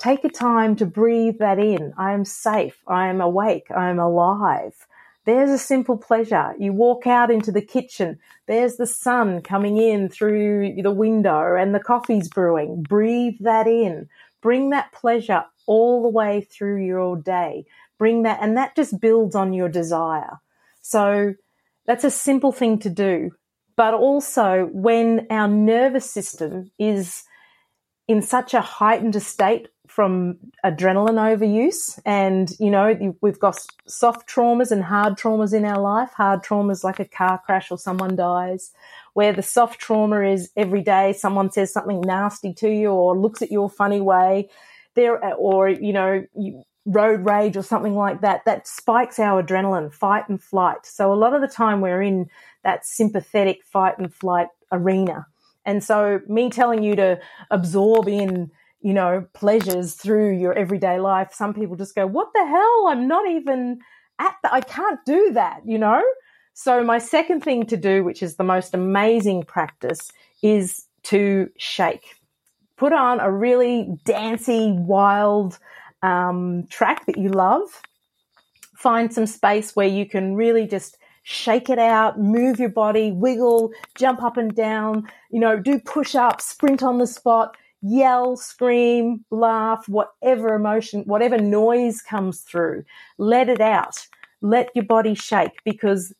take 0.01 0.23
a 0.23 0.29
time 0.29 0.75
to 0.75 0.85
breathe 0.85 1.37
that 1.39 1.59
in 1.59 1.93
i 1.97 2.11
am 2.11 2.25
safe 2.25 2.83
i 2.87 3.07
am 3.07 3.21
awake 3.21 3.67
i 3.75 3.89
am 3.89 3.99
alive 3.99 4.87
there's 5.25 5.51
a 5.51 5.57
simple 5.57 5.97
pleasure. 5.97 6.55
You 6.57 6.73
walk 6.73 7.05
out 7.05 7.29
into 7.29 7.51
the 7.51 7.61
kitchen. 7.61 8.17
There's 8.47 8.77
the 8.77 8.87
sun 8.87 9.41
coming 9.41 9.77
in 9.77 10.09
through 10.09 10.81
the 10.81 10.91
window 10.91 11.55
and 11.55 11.75
the 11.75 11.79
coffee's 11.79 12.27
brewing. 12.27 12.81
Breathe 12.81 13.35
that 13.41 13.67
in. 13.67 14.09
Bring 14.41 14.71
that 14.71 14.91
pleasure 14.91 15.45
all 15.67 16.01
the 16.01 16.09
way 16.09 16.41
through 16.41 16.83
your 16.83 17.17
day. 17.17 17.65
Bring 17.99 18.23
that, 18.23 18.39
and 18.41 18.57
that 18.57 18.75
just 18.75 18.99
builds 18.99 19.35
on 19.35 19.53
your 19.53 19.69
desire. 19.69 20.39
So 20.81 21.35
that's 21.85 22.03
a 22.03 22.09
simple 22.09 22.51
thing 22.51 22.79
to 22.79 22.89
do. 22.89 23.31
But 23.75 23.93
also 23.93 24.69
when 24.71 25.27
our 25.29 25.47
nervous 25.47 26.09
system 26.09 26.71
is 26.79 27.23
in 28.07 28.23
such 28.23 28.55
a 28.55 28.61
heightened 28.61 29.21
state 29.21 29.67
from 29.91 30.37
adrenaline 30.63 31.19
overuse. 31.19 31.99
And, 32.05 32.49
you 32.59 32.71
know, 32.71 33.15
we've 33.21 33.39
got 33.39 33.59
soft 33.85 34.29
traumas 34.29 34.71
and 34.71 34.83
hard 34.83 35.17
traumas 35.17 35.53
in 35.53 35.65
our 35.65 35.79
life. 35.79 36.11
Hard 36.13 36.43
traumas 36.43 36.83
like 36.83 36.99
a 36.99 37.05
car 37.05 37.41
crash 37.45 37.71
or 37.71 37.77
someone 37.77 38.15
dies, 38.15 38.71
where 39.13 39.33
the 39.33 39.41
soft 39.41 39.79
trauma 39.79 40.21
is 40.21 40.49
every 40.55 40.81
day 40.81 41.11
someone 41.11 41.51
says 41.51 41.73
something 41.73 41.99
nasty 42.01 42.53
to 42.53 42.69
you 42.69 42.89
or 42.89 43.17
looks 43.17 43.41
at 43.41 43.51
you 43.51 43.63
a 43.65 43.69
funny 43.69 43.99
way. 43.99 44.49
There, 44.95 45.21
or, 45.35 45.67
you 45.67 45.93
know, 45.93 46.25
road 46.85 47.25
rage 47.25 47.57
or 47.57 47.63
something 47.63 47.95
like 47.95 48.21
that, 48.21 48.45
that 48.45 48.67
spikes 48.67 49.19
our 49.19 49.43
adrenaline, 49.43 49.93
fight 49.93 50.27
and 50.29 50.41
flight. 50.41 50.85
So 50.85 51.13
a 51.13 51.15
lot 51.15 51.33
of 51.33 51.41
the 51.41 51.47
time 51.47 51.81
we're 51.81 52.01
in 52.01 52.29
that 52.63 52.85
sympathetic 52.85 53.63
fight 53.65 53.97
and 53.97 54.13
flight 54.13 54.47
arena. 54.71 55.27
And 55.65 55.83
so 55.83 56.21
me 56.27 56.49
telling 56.49 56.81
you 56.81 56.95
to 56.95 57.19
absorb 57.51 58.07
in 58.07 58.51
you 58.81 58.93
know, 58.93 59.25
pleasures 59.33 59.93
through 59.93 60.37
your 60.37 60.53
everyday 60.53 60.99
life. 60.99 61.33
Some 61.33 61.53
people 61.53 61.75
just 61.75 61.95
go, 61.95 62.07
what 62.07 62.29
the 62.33 62.45
hell? 62.45 62.87
I'm 62.87 63.07
not 63.07 63.29
even 63.29 63.79
at 64.19 64.35
that. 64.43 64.53
I 64.53 64.61
can't 64.61 64.99
do 65.05 65.31
that, 65.33 65.61
you 65.65 65.77
know? 65.77 66.03
So 66.53 66.83
my 66.83 66.97
second 66.97 67.41
thing 67.41 67.65
to 67.67 67.77
do, 67.77 68.03
which 68.03 68.21
is 68.21 68.35
the 68.35 68.43
most 68.43 68.73
amazing 68.73 69.43
practice, 69.43 70.11
is 70.43 70.85
to 71.03 71.49
shake. 71.57 72.15
Put 72.77 72.93
on 72.93 73.19
a 73.19 73.31
really 73.31 73.97
dancey, 74.05 74.71
wild 74.71 75.59
um, 76.01 76.67
track 76.69 77.05
that 77.05 77.17
you 77.17 77.29
love. 77.29 77.81
Find 78.75 79.13
some 79.13 79.27
space 79.27 79.75
where 79.75 79.87
you 79.87 80.07
can 80.07 80.35
really 80.35 80.65
just 80.65 80.97
shake 81.23 81.69
it 81.69 81.77
out, 81.77 82.19
move 82.19 82.59
your 82.59 82.69
body, 82.69 83.11
wiggle, 83.11 83.71
jump 83.95 84.23
up 84.23 84.37
and 84.37 84.55
down, 84.55 85.07
you 85.29 85.39
know, 85.39 85.59
do 85.59 85.79
push 85.79 86.15
ups, 86.15 86.45
sprint 86.45 86.81
on 86.81 86.97
the 86.97 87.05
spot, 87.05 87.55
yell, 87.81 88.37
scream, 88.37 89.25
laugh, 89.31 89.87
whatever 89.87 90.53
emotion, 90.53 91.03
whatever 91.03 91.37
noise 91.37 92.01
comes 92.01 92.41
through, 92.41 92.83
let 93.17 93.49
it 93.49 93.61
out. 93.61 94.07
Let 94.41 94.69
your 94.75 94.85
body 94.85 95.13
shake 95.13 95.61
because 95.63 96.13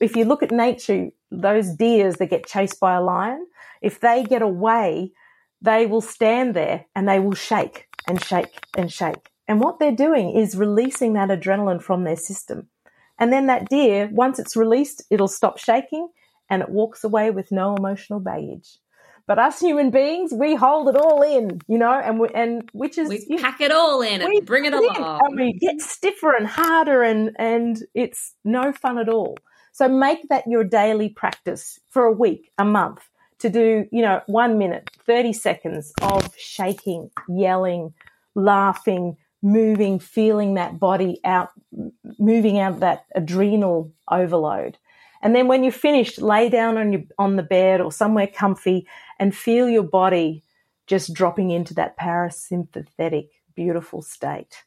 if 0.00 0.16
you 0.16 0.24
look 0.24 0.42
at 0.42 0.50
nature, 0.50 1.10
those 1.30 1.70
deers 1.70 2.16
that 2.16 2.30
get 2.30 2.46
chased 2.46 2.80
by 2.80 2.94
a 2.94 3.02
lion, 3.02 3.46
if 3.82 4.00
they 4.00 4.24
get 4.24 4.42
away, 4.42 5.12
they 5.60 5.86
will 5.86 6.00
stand 6.00 6.54
there 6.54 6.86
and 6.94 7.08
they 7.08 7.18
will 7.18 7.34
shake 7.34 7.88
and 8.06 8.22
shake 8.22 8.66
and 8.76 8.92
shake. 8.92 9.30
And 9.48 9.60
what 9.60 9.78
they're 9.78 9.92
doing 9.92 10.36
is 10.36 10.56
releasing 10.56 11.14
that 11.14 11.28
adrenaline 11.28 11.82
from 11.82 12.04
their 12.04 12.16
system. 12.16 12.68
And 13.18 13.32
then 13.32 13.46
that 13.46 13.68
deer, 13.68 14.08
once 14.12 14.38
it's 14.38 14.56
released, 14.56 15.02
it'll 15.10 15.28
stop 15.28 15.58
shaking 15.58 16.08
and 16.50 16.62
it 16.62 16.68
walks 16.68 17.04
away 17.04 17.30
with 17.30 17.52
no 17.52 17.74
emotional 17.74 18.20
baggage. 18.20 18.78
But 19.26 19.38
us 19.38 19.58
human 19.58 19.90
beings, 19.90 20.32
we 20.34 20.54
hold 20.54 20.88
it 20.88 20.96
all 20.96 21.22
in, 21.22 21.60
you 21.66 21.78
know, 21.78 21.92
and 21.92 22.20
we, 22.20 22.28
and 22.34 22.68
which 22.72 22.98
is 22.98 23.08
we 23.08 23.38
pack 23.38 23.60
it 23.62 23.72
all 23.72 24.02
in 24.02 24.20
and 24.20 24.46
bring 24.46 24.66
it 24.66 24.74
along, 24.74 25.20
and 25.22 25.40
we 25.40 25.54
get 25.54 25.80
stiffer 25.80 26.34
and 26.34 26.46
harder, 26.46 27.02
and 27.02 27.34
and 27.38 27.82
it's 27.94 28.34
no 28.44 28.72
fun 28.72 28.98
at 28.98 29.08
all. 29.08 29.38
So 29.72 29.88
make 29.88 30.28
that 30.28 30.46
your 30.46 30.62
daily 30.62 31.08
practice 31.08 31.80
for 31.88 32.04
a 32.04 32.12
week, 32.12 32.50
a 32.58 32.66
month, 32.66 33.08
to 33.38 33.48
do, 33.48 33.86
you 33.90 34.02
know, 34.02 34.20
one 34.26 34.58
minute, 34.58 34.90
thirty 35.06 35.32
seconds 35.32 35.94
of 36.02 36.28
shaking, 36.36 37.10
yelling, 37.26 37.94
laughing, 38.34 39.16
moving, 39.42 39.98
feeling 39.98 40.54
that 40.54 40.78
body 40.78 41.20
out, 41.24 41.48
moving 42.18 42.58
out 42.58 42.80
that 42.80 43.06
adrenal 43.14 43.90
overload. 44.10 44.76
And 45.22 45.34
then 45.34 45.48
when 45.48 45.64
you're 45.64 45.72
finished, 45.72 46.20
lay 46.20 46.50
down 46.50 46.76
on 46.76 46.92
your 46.92 47.02
on 47.18 47.36
the 47.36 47.42
bed 47.42 47.80
or 47.80 47.90
somewhere 47.90 48.26
comfy 48.26 48.86
and 49.18 49.34
feel 49.34 49.68
your 49.68 49.82
body 49.82 50.42
just 50.86 51.14
dropping 51.14 51.50
into 51.50 51.74
that 51.74 51.98
parasympathetic, 51.98 53.28
beautiful 53.54 54.02
state. 54.02 54.64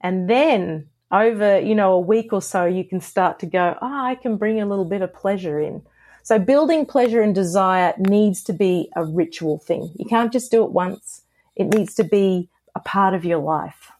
And 0.00 0.28
then 0.28 0.88
over, 1.10 1.60
you 1.60 1.74
know, 1.74 1.92
a 1.92 2.00
week 2.00 2.32
or 2.32 2.42
so, 2.42 2.64
you 2.64 2.84
can 2.84 3.00
start 3.00 3.38
to 3.40 3.46
go, 3.46 3.76
oh, 3.80 4.04
I 4.04 4.14
can 4.14 4.36
bring 4.36 4.60
a 4.60 4.66
little 4.66 4.84
bit 4.84 5.02
of 5.02 5.14
pleasure 5.14 5.60
in. 5.60 5.82
So 6.24 6.38
building 6.38 6.86
pleasure 6.86 7.20
and 7.20 7.34
desire 7.34 7.94
needs 7.98 8.42
to 8.44 8.52
be 8.52 8.90
a 8.96 9.04
ritual 9.04 9.58
thing. 9.58 9.92
You 9.96 10.06
can't 10.06 10.32
just 10.32 10.50
do 10.50 10.64
it 10.64 10.70
once. 10.70 11.22
It 11.56 11.64
needs 11.64 11.94
to 11.96 12.04
be 12.04 12.48
a 12.74 12.80
part 12.80 13.14
of 13.14 13.24
your 13.24 13.38
life. 13.38 13.92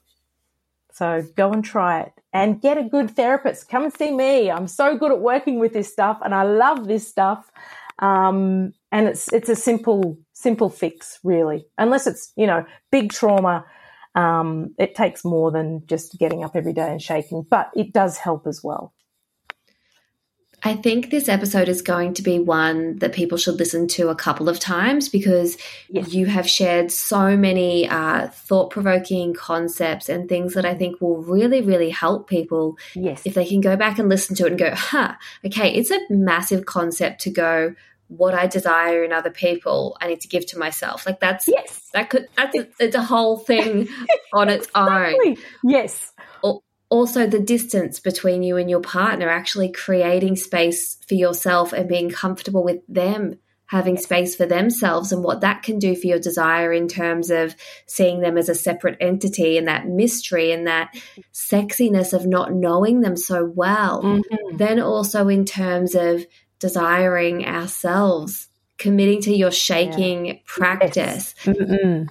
So 0.92 1.26
go 1.36 1.52
and 1.52 1.64
try 1.64 2.00
it 2.02 2.12
and 2.32 2.60
get 2.60 2.78
a 2.78 2.84
good 2.84 3.10
therapist. 3.10 3.68
Come 3.68 3.84
and 3.84 3.92
see 3.92 4.10
me. 4.10 4.50
I'm 4.50 4.68
so 4.68 4.96
good 4.96 5.10
at 5.10 5.20
working 5.20 5.58
with 5.58 5.72
this 5.72 5.92
stuff 5.92 6.18
and 6.24 6.34
I 6.34 6.44
love 6.44 6.86
this 6.86 7.08
stuff. 7.08 7.50
Um, 7.98 8.72
and 8.92 9.08
it's, 9.08 9.32
it's 9.32 9.48
a 9.48 9.56
simple, 9.56 10.18
simple 10.34 10.70
fix 10.70 11.18
really, 11.24 11.66
unless 11.78 12.06
it's, 12.06 12.32
you 12.36 12.46
know, 12.46 12.64
big 12.92 13.10
trauma. 13.10 13.64
Um, 14.14 14.74
it 14.78 14.94
takes 14.94 15.24
more 15.24 15.50
than 15.50 15.86
just 15.86 16.18
getting 16.18 16.44
up 16.44 16.54
every 16.54 16.74
day 16.74 16.90
and 16.90 17.00
shaking, 17.00 17.46
but 17.48 17.70
it 17.74 17.94
does 17.94 18.18
help 18.18 18.46
as 18.46 18.62
well. 18.62 18.92
I 20.64 20.74
think 20.74 21.10
this 21.10 21.28
episode 21.28 21.68
is 21.68 21.82
going 21.82 22.14
to 22.14 22.22
be 22.22 22.38
one 22.38 22.98
that 22.98 23.12
people 23.12 23.36
should 23.36 23.58
listen 23.58 23.88
to 23.88 24.10
a 24.10 24.14
couple 24.14 24.48
of 24.48 24.60
times 24.60 25.08
because 25.08 25.56
yes. 25.88 26.14
you 26.14 26.26
have 26.26 26.48
shared 26.48 26.92
so 26.92 27.36
many 27.36 27.88
uh, 27.88 28.28
thought 28.28 28.70
provoking 28.70 29.34
concepts 29.34 30.08
and 30.08 30.28
things 30.28 30.54
that 30.54 30.64
I 30.64 30.74
think 30.74 31.00
will 31.00 31.16
really, 31.16 31.62
really 31.62 31.90
help 31.90 32.28
people. 32.28 32.78
Yes. 32.94 33.22
If 33.24 33.34
they 33.34 33.44
can 33.44 33.60
go 33.60 33.74
back 33.76 33.98
and 33.98 34.08
listen 34.08 34.36
to 34.36 34.46
it 34.46 34.50
and 34.50 34.58
go, 34.58 34.72
huh, 34.72 35.14
okay, 35.44 35.72
it's 35.72 35.90
a 35.90 35.98
massive 36.10 36.64
concept 36.64 37.22
to 37.22 37.30
go, 37.30 37.74
what 38.16 38.34
I 38.34 38.46
desire 38.46 39.04
in 39.04 39.12
other 39.12 39.30
people, 39.30 39.96
I 40.00 40.08
need 40.08 40.20
to 40.22 40.28
give 40.28 40.46
to 40.46 40.58
myself. 40.58 41.06
Like 41.06 41.20
that's 41.20 41.48
yes, 41.48 41.88
that 41.92 42.10
could 42.10 42.28
that's 42.36 42.56
a, 42.56 42.68
it's 42.78 42.96
a 42.96 43.02
whole 43.02 43.38
thing 43.38 43.88
on 44.32 44.48
its 44.48 44.66
exactly. 44.66 45.30
own. 45.30 45.36
Yes, 45.64 46.12
also 46.92 47.26
the 47.26 47.40
distance 47.40 48.00
between 48.00 48.42
you 48.42 48.58
and 48.58 48.68
your 48.68 48.82
partner, 48.82 49.30
actually 49.30 49.72
creating 49.72 50.36
space 50.36 50.98
for 51.08 51.14
yourself 51.14 51.72
and 51.72 51.88
being 51.88 52.10
comfortable 52.10 52.62
with 52.62 52.80
them 52.86 53.38
having 53.72 53.96
space 53.96 54.36
for 54.36 54.44
themselves 54.44 55.12
and 55.12 55.24
what 55.24 55.40
that 55.40 55.62
can 55.62 55.78
do 55.78 55.96
for 55.96 56.06
your 56.06 56.18
desire 56.18 56.74
in 56.74 56.86
terms 56.86 57.30
of 57.30 57.56
seeing 57.86 58.20
them 58.20 58.36
as 58.36 58.50
a 58.50 58.54
separate 58.54 58.98
entity 59.00 59.56
and 59.56 59.66
that 59.66 59.88
mystery 59.88 60.52
and 60.52 60.66
that 60.66 60.94
sexiness 61.32 62.12
of 62.12 62.26
not 62.26 62.52
knowing 62.52 63.00
them 63.00 63.16
so 63.16 63.42
well. 63.42 64.02
Mm-hmm. 64.02 64.58
Then 64.58 64.78
also 64.78 65.28
in 65.28 65.46
terms 65.46 65.94
of 65.94 66.26
desiring 66.62 67.44
ourselves, 67.44 68.48
committing 68.78 69.20
to 69.22 69.34
your 69.34 69.50
shaking 69.50 70.26
yeah. 70.26 70.34
practice. 70.46 71.34
Yes. 71.44 72.06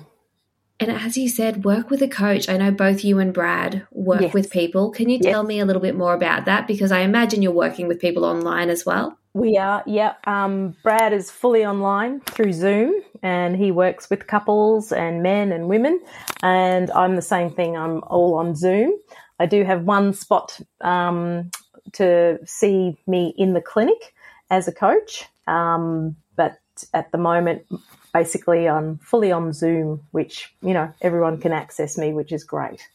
And 0.82 0.92
as 0.92 1.16
you 1.16 1.30
said, 1.30 1.64
work 1.64 1.90
with 1.90 2.02
a 2.02 2.08
coach. 2.08 2.50
I 2.50 2.58
know 2.58 2.72
both 2.72 3.04
you 3.04 3.20
and 3.20 3.34
Brad 3.34 3.86
work 3.92 4.22
yes. 4.22 4.34
with 4.34 4.50
people. 4.50 4.90
Can 4.90 5.10
you 5.10 5.20
tell 5.20 5.44
yes. 5.44 5.48
me 5.48 5.60
a 5.60 5.66
little 5.66 5.82
bit 5.82 5.96
more 5.96 6.14
about 6.14 6.46
that? 6.46 6.68
Because 6.68 6.92
I 6.92 7.02
imagine 7.02 7.42
you're 7.42 7.52
working 7.52 7.88
with 7.88 8.00
people 8.00 8.26
online 8.26 8.70
as 8.70 8.86
well. 8.86 9.18
We 9.34 9.58
are, 9.58 9.84
yeah. 9.86 10.16
Um, 10.26 10.75
Brad 10.84 11.13
is 11.13 11.32
fully 11.32 11.65
online 11.65 12.19
through 12.21 12.52
Zoom 12.52 12.96
and 13.21 13.56
he 13.56 13.71
works 13.71 14.10
with 14.10 14.28
couples 14.28 14.92
and 14.92 15.23
men 15.23 15.52
and 15.52 15.69
women. 15.69 16.02
And 16.44 16.92
I'm 16.92 17.15
the 17.15 17.21
same 17.21 17.52
thing, 17.52 17.78
I'm 17.78 18.02
all 18.08 18.34
on 18.34 18.56
Zoom. 18.56 18.92
I 19.40 19.46
do 19.46 19.63
have 19.63 19.84
one 19.84 20.13
spot 20.13 20.60
um, 20.82 21.52
to 21.94 22.40
see 22.46 22.98
me 23.08 23.34
in 23.38 23.54
the 23.54 23.62
clinic 23.62 24.13
as 24.52 24.67
a 24.67 24.71
coach. 24.71 25.25
Um, 25.47 26.15
but 26.35 26.60
at 26.93 27.12
the 27.12 27.17
moment, 27.17 27.65
basically 28.13 28.69
I'm 28.69 28.99
fully 28.99 29.31
on 29.31 29.54
Zoom, 29.54 30.02
which, 30.12 30.54
you 30.62 30.73
know, 30.73 30.93
everyone 31.02 31.39
can 31.39 31.54
access 31.54 31.97
me, 31.97 32.13
which 32.13 32.31
is 32.31 32.43
great. 32.43 32.87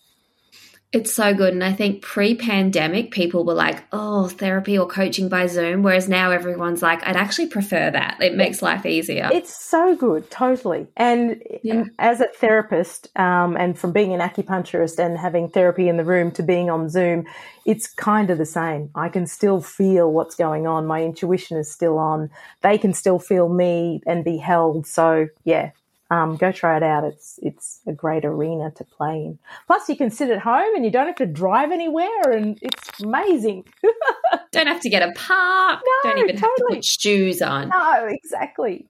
It's 0.97 1.13
so 1.13 1.35
good. 1.35 1.53
And 1.53 1.63
I 1.63 1.73
think 1.73 2.03
pre 2.03 2.35
pandemic, 2.35 3.11
people 3.11 3.45
were 3.45 3.55
like, 3.55 3.85
oh, 3.93 4.29
therapy 4.29 4.79
or 4.79 4.87
coaching 4.87 5.29
by 5.29 5.47
Zoom. 5.47 5.83
Whereas 5.83 6.09
now 6.09 6.31
everyone's 6.31 6.83
like, 6.83 7.07
I'd 7.07 7.17
actually 7.17 7.49
prefer 7.49 7.91
that. 7.91 8.17
It 8.21 8.35
makes 8.35 8.63
life 8.63 8.87
easier. 8.87 9.29
It's 9.33 9.55
so 9.55 9.95
good, 9.95 10.31
totally. 10.31 10.87
And, 10.97 11.43
Yeah. 11.63 11.85
as 11.99 12.21
a 12.21 12.27
therapist, 12.27 13.09
um, 13.17 13.57
and 13.57 13.79
from 13.79 13.93
being 13.93 14.15
an 14.15 14.21
acupuncturist 14.21 14.99
and 14.99 15.19
having 15.19 15.49
therapy 15.49 15.89
in 15.89 15.97
the 15.97 16.05
room 16.05 16.31
to 16.33 16.43
being 16.43 16.71
on 16.71 16.89
Zoom, 16.89 17.27
it's 17.65 17.87
kind 17.87 18.31
of 18.31 18.39
the 18.39 18.47
same. 18.47 18.91
I 18.95 19.09
can 19.09 19.27
still 19.27 19.61
feel 19.61 20.13
what's 20.13 20.35
going 20.35 20.67
on. 20.67 20.87
My 20.87 21.03
intuition 21.03 21.59
is 21.59 21.71
still 21.71 21.99
on. 21.99 22.31
They 22.63 22.79
can 22.79 22.93
still 22.95 23.19
feel 23.19 23.49
me 23.49 24.01
and 24.07 24.25
be 24.25 24.37
held. 24.39 24.87
So 24.87 25.29
yeah, 25.45 25.71
um, 26.11 26.37
go 26.37 26.53
try 26.53 26.77
it 26.77 26.83
out. 26.83 27.05
It's 27.05 27.39
it's 27.43 27.81
a 27.87 27.93
great 27.93 28.25
arena 28.25 28.71
to 28.73 28.85
play 28.85 29.17
in. 29.25 29.39
Plus, 29.67 29.89
you 29.89 29.97
can 29.97 30.11
sit 30.11 30.31
at 30.31 30.39
home 30.41 30.75
and 30.75 30.85
you 30.85 30.91
don't 30.91 31.07
have 31.07 31.17
to 31.17 31.27
drive 31.27 31.73
anywhere, 31.73 32.31
and 32.31 32.59
it's 32.63 33.01
amazing. 33.03 33.65
Don't 34.53 34.69
have 34.69 34.81
to 34.81 34.89
get 34.89 35.03
a 35.03 35.13
park. 35.13 35.81
No, 36.05 36.11
Don't 36.11 36.19
even 36.21 36.37
have 36.39 36.55
to 36.57 36.65
put 36.71 36.85
shoes 36.85 37.43
on. 37.43 37.69
no, 37.69 38.07
exactly. 38.11 38.89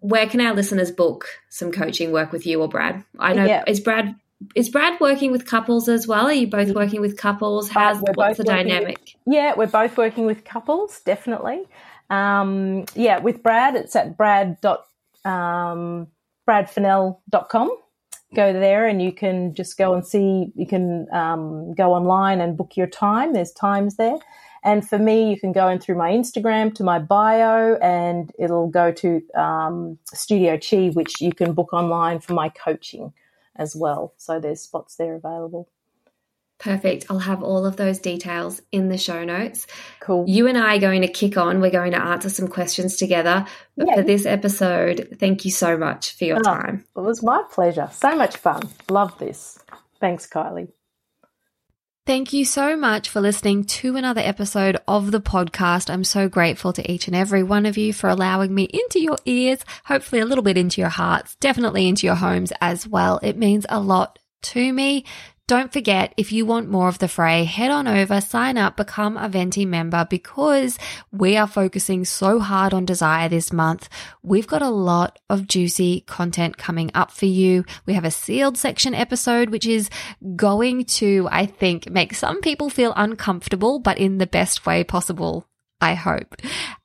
Where 0.00 0.26
can 0.26 0.40
our 0.40 0.54
listeners 0.54 0.90
book 0.90 1.26
some 1.50 1.70
coaching 1.72 2.10
work 2.12 2.32
with 2.32 2.46
you 2.46 2.60
or 2.62 2.68
Brad? 2.68 3.04
I 3.18 3.32
know 3.32 3.44
Yeah. 3.44 3.62
is 3.66 3.78
Brad 3.80 4.14
is 4.56 4.68
Brad 4.68 5.00
working 5.00 5.30
with 5.32 5.46
couples 5.46 5.88
as 5.88 6.06
well? 6.08 6.26
Are 6.26 6.32
you 6.32 6.46
both 6.48 6.72
working 6.74 7.00
with 7.00 7.16
couples? 7.16 7.68
How's 7.68 7.98
we're 8.00 8.12
what's 8.14 8.38
the 8.38 8.44
working 8.44 8.64
with- 8.64 8.72
dynamic? 8.74 9.14
Yeah, 9.26 9.54
we're 9.56 9.66
both 9.66 9.96
working 9.96 10.26
with 10.26 10.44
couples, 10.44 11.00
definitely. 11.00 11.64
Um, 12.10 12.84
yeah, 12.94 13.18
with 13.20 13.42
Brad, 13.42 13.76
it's 13.76 13.94
at 13.96 14.16
brad 14.16 14.60
dot 14.60 14.86
um, 15.24 16.08
bradfennell.com. 16.48 17.70
Go 18.34 18.52
there 18.52 18.86
and 18.86 19.00
you 19.00 19.12
can 19.12 19.54
just 19.54 19.78
go 19.78 19.94
and 19.94 20.06
see, 20.06 20.52
you 20.54 20.66
can 20.66 21.06
um, 21.12 21.74
go 21.74 21.94
online 21.94 22.40
and 22.40 22.56
book 22.56 22.76
your 22.76 22.86
time. 22.86 23.32
There's 23.32 23.52
times 23.52 23.96
there. 23.96 24.16
And 24.64 24.86
for 24.86 24.98
me, 24.98 25.30
you 25.30 25.38
can 25.38 25.52
go 25.52 25.68
in 25.68 25.78
through 25.78 25.96
my 25.96 26.10
Instagram 26.10 26.74
to 26.74 26.84
my 26.84 26.98
bio 26.98 27.76
and 27.76 28.32
it'll 28.38 28.68
go 28.68 28.92
to 28.92 29.22
um, 29.34 29.98
Studio 30.12 30.56
Qi, 30.56 30.94
which 30.94 31.20
you 31.20 31.32
can 31.32 31.52
book 31.52 31.72
online 31.72 32.20
for 32.20 32.34
my 32.34 32.48
coaching 32.48 33.12
as 33.56 33.76
well. 33.76 34.14
So 34.16 34.40
there's 34.40 34.60
spots 34.60 34.96
there 34.96 35.14
available. 35.14 35.68
Perfect. 36.58 37.06
I'll 37.08 37.20
have 37.20 37.42
all 37.42 37.64
of 37.64 37.76
those 37.76 38.00
details 38.00 38.60
in 38.72 38.88
the 38.88 38.98
show 38.98 39.24
notes. 39.24 39.66
Cool. 40.00 40.24
You 40.28 40.48
and 40.48 40.58
I 40.58 40.76
are 40.76 40.80
going 40.80 41.02
to 41.02 41.08
kick 41.08 41.36
on. 41.36 41.60
We're 41.60 41.70
going 41.70 41.92
to 41.92 42.02
answer 42.02 42.28
some 42.28 42.48
questions 42.48 42.96
together. 42.96 43.46
But 43.76 43.86
Yeah. 43.86 43.94
for 43.94 44.02
this 44.02 44.26
episode, 44.26 45.16
thank 45.20 45.44
you 45.44 45.52
so 45.52 45.76
much 45.78 46.16
for 46.16 46.24
your 46.24 46.38
Oh. 46.38 46.42
time. 46.42 46.84
It 46.96 47.00
was 47.00 47.22
my 47.22 47.42
pleasure. 47.52 47.88
So 47.92 48.16
much 48.16 48.36
fun. 48.36 48.62
Love 48.90 49.16
this. 49.18 49.56
Thanks, 50.00 50.26
Kylie. 50.28 50.68
Thank 52.06 52.32
you 52.32 52.46
so 52.46 52.74
much 52.74 53.08
for 53.10 53.20
listening 53.20 53.64
to 53.64 53.94
another 53.96 54.22
episode 54.22 54.78
of 54.88 55.10
the 55.10 55.20
podcast. 55.20 55.90
I'm 55.90 56.04
so 56.04 56.26
grateful 56.26 56.72
to 56.72 56.90
each 56.90 57.06
and 57.06 57.14
every 57.14 57.42
one 57.42 57.66
of 57.66 57.76
you 57.76 57.92
for 57.92 58.08
allowing 58.08 58.54
me 58.54 58.62
into 58.64 58.98
your 58.98 59.18
ears, 59.26 59.58
hopefully 59.84 60.20
a 60.22 60.24
little 60.24 60.42
bit 60.42 60.56
into 60.56 60.80
your 60.80 60.88
hearts, 60.90 61.36
definitely 61.36 61.86
into 61.86 62.06
your 62.06 62.16
homes 62.16 62.50
as 62.62 62.88
well. 62.88 63.20
It 63.22 63.36
means 63.36 63.66
a 63.68 63.78
lot 63.78 64.18
to 64.42 64.72
me. 64.72 65.04
Don't 65.48 65.72
forget, 65.72 66.12
if 66.18 66.30
you 66.30 66.44
want 66.44 66.68
more 66.68 66.88
of 66.88 66.98
the 66.98 67.08
Frae, 67.08 67.44
head 67.44 67.70
on 67.70 67.88
over, 67.88 68.20
sign 68.20 68.58
up, 68.58 68.76
become 68.76 69.16
a 69.16 69.30
Venti 69.30 69.64
member 69.64 70.06
because 70.10 70.78
we 71.10 71.38
are 71.38 71.46
focusing 71.46 72.04
so 72.04 72.38
hard 72.38 72.74
on 72.74 72.84
desire 72.84 73.30
this 73.30 73.50
month. 73.50 73.88
We've 74.22 74.46
got 74.46 74.60
a 74.60 74.68
lot 74.68 75.18
of 75.30 75.46
juicy 75.46 76.02
content 76.02 76.58
coming 76.58 76.90
up 76.94 77.10
for 77.10 77.24
you. 77.24 77.64
We 77.86 77.94
have 77.94 78.04
a 78.04 78.10
sealed 78.10 78.58
section 78.58 78.92
episode, 78.94 79.48
which 79.48 79.64
is 79.64 79.88
going 80.36 80.84
to, 80.84 81.26
I 81.32 81.46
think, 81.46 81.88
make 81.88 82.12
some 82.12 82.42
people 82.42 82.68
feel 82.68 82.92
uncomfortable, 82.94 83.78
but 83.78 83.96
in 83.96 84.18
the 84.18 84.26
best 84.26 84.66
way 84.66 84.84
possible. 84.84 85.47
I 85.80 85.94
hope. 85.94 86.34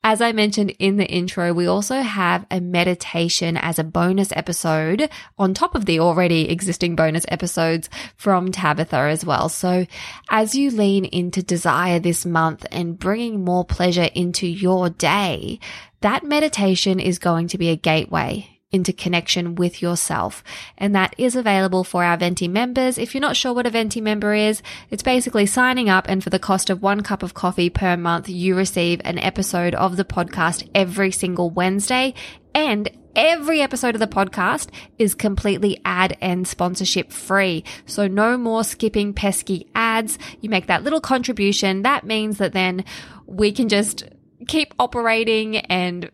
As 0.03 0.21
I 0.21 0.33
mentioned 0.33 0.75
in 0.77 0.97
the 0.97 1.07
intro, 1.07 1.51
we 1.51 1.65
also 1.65 2.01
have 2.01 2.45
a 2.51 2.59
meditation 2.59 3.57
as 3.57 3.79
a 3.79 3.83
bonus 3.83 4.31
episode 4.33 5.09
on 5.37 5.53
top 5.53 5.73
of 5.73 5.85
the 5.85 5.99
already 5.99 6.49
existing 6.49 6.95
bonus 6.95 7.25
episodes 7.29 7.89
from 8.17 8.51
Tabitha 8.51 8.97
as 8.97 9.25
well. 9.25 9.49
So 9.49 9.87
as 10.29 10.53
you 10.53 10.69
lean 10.69 11.05
into 11.05 11.41
desire 11.41 11.99
this 11.99 12.25
month 12.25 12.65
and 12.71 12.99
bringing 12.99 13.43
more 13.43 13.65
pleasure 13.65 14.09
into 14.13 14.45
your 14.45 14.89
day, 14.89 15.59
that 16.01 16.23
meditation 16.23 16.99
is 16.99 17.17
going 17.17 17.47
to 17.47 17.57
be 17.57 17.69
a 17.69 17.75
gateway 17.75 18.52
into 18.73 18.91
connection 18.91 19.55
with 19.55 19.81
yourself. 19.81 20.43
And 20.77 20.93
that 20.95 21.15
is 21.17 21.35
available 21.35 21.83
for 21.83 22.03
our 22.03 22.17
Venti 22.17 22.47
members. 22.47 22.97
If 22.97 23.13
you're 23.13 23.21
not 23.21 23.37
sure 23.37 23.53
what 23.53 23.67
a 23.67 23.69
Venti 23.69 24.01
member 24.01 24.33
is, 24.33 24.61
it's 24.89 25.03
basically 25.03 25.45
signing 25.45 25.89
up 25.89 26.09
and 26.09 26.23
for 26.23 26.31
the 26.31 26.39
cost 26.39 26.69
of 26.69 26.81
one 26.81 27.01
cup 27.01 27.23
of 27.23 27.33
coffee 27.33 27.69
per 27.69 27.95
month, 27.95 28.27
you 28.27 28.55
receive 28.55 28.99
an 29.05 29.19
episode 29.19 29.75
of 29.75 29.95
the 29.95 30.03
podcast 30.03 30.67
every 30.73 31.11
single 31.11 31.49
Wednesday 31.49 32.15
and 32.53 32.89
Every 33.15 33.61
episode 33.61 33.93
of 33.93 33.99
the 33.99 34.07
podcast 34.07 34.69
is 34.97 35.13
completely 35.13 35.79
ad 35.85 36.17
and 36.19 36.47
sponsorship 36.47 37.11
free. 37.11 37.63
So 37.85 38.07
no 38.07 38.39
more 38.39 38.63
skipping 38.63 39.13
pesky 39.13 39.69
ads. 39.75 40.17
You 40.41 40.49
make 40.49 40.65
that 40.65 40.83
little 40.83 40.99
contribution. 40.99 41.83
That 41.83 42.05
means 42.05 42.39
that 42.39 42.53
then 42.53 42.85
we 43.27 43.51
can 43.51 43.69
just 43.69 44.03
keep 44.47 44.73
operating 44.79 45.57
and 45.57 46.09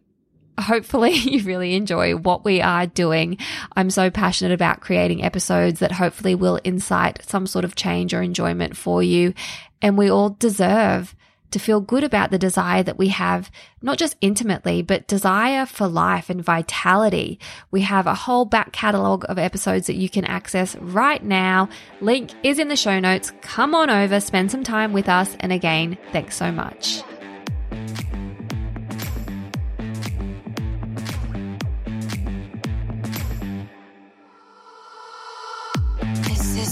hopefully 0.64 1.12
you 1.14 1.44
really 1.44 1.76
enjoy 1.76 2.16
what 2.16 2.46
we 2.46 2.62
are 2.62 2.88
doing. 2.88 3.38
I'm 3.76 3.90
so 3.90 4.10
passionate 4.10 4.54
about 4.54 4.82
creating 4.82 5.24
episodes 5.24 5.80
that 5.80 5.92
hopefully 5.92 6.36
will 6.36 6.58
incite 6.58 7.24
some 7.28 7.48
sort 7.48 7.66
of 7.66 7.76
change 7.76 8.14
or 8.14 8.22
enjoyment 8.22 8.78
for 8.78 9.02
you. 9.04 9.34
And 9.82 9.98
we 9.98 10.10
all 10.10 10.32
deserve 10.32 11.16
to 11.52 11.60
feel 11.60 11.82
good 11.82 12.04
about 12.04 12.32
the 12.32 12.38
desire 12.38 12.84
that 12.84 12.98
we 12.98 13.08
have, 13.10 13.52
not 13.82 13.98
just 13.98 14.16
intimately, 14.22 14.82
but 14.82 15.08
desire 15.08 15.66
for 15.66 15.88
life 15.88 16.30
and 16.30 16.44
vitality. 16.44 17.40
We 17.72 17.82
have 17.82 18.08
a 18.08 18.14
whole 18.14 18.46
back 18.46 18.72
catalogue 18.72 19.26
of 19.28 19.38
episodes 19.38 19.88
that 19.88 19.96
you 19.96 20.10
can 20.10 20.26
access 20.26 20.76
right 20.76 21.24
now. 21.24 21.70
Link 22.02 22.32
is 22.44 22.60
in 22.60 22.68
the 22.68 22.76
show 22.76 23.00
notes. 23.00 23.32
Come 23.42 23.74
on 23.74 23.90
over, 23.90 24.20
spend 24.20 24.52
some 24.52 24.64
time 24.64 24.94
with 24.94 25.10
us. 25.10 25.36
And 25.40 25.52
again, 25.52 25.98
thanks 26.12 26.36
so 26.36 26.52
much. 26.52 27.02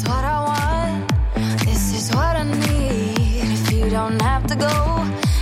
What 0.07 0.23
I 0.23 0.37
want. 0.49 1.65
This 1.65 1.93
is 1.97 2.15
what 2.15 2.35
I 2.35 2.43
need. 2.43 3.43
If 3.57 3.71
you 3.71 3.89
don't 3.89 4.21
have 4.21 4.45
to 4.47 4.55
go, 4.55 4.75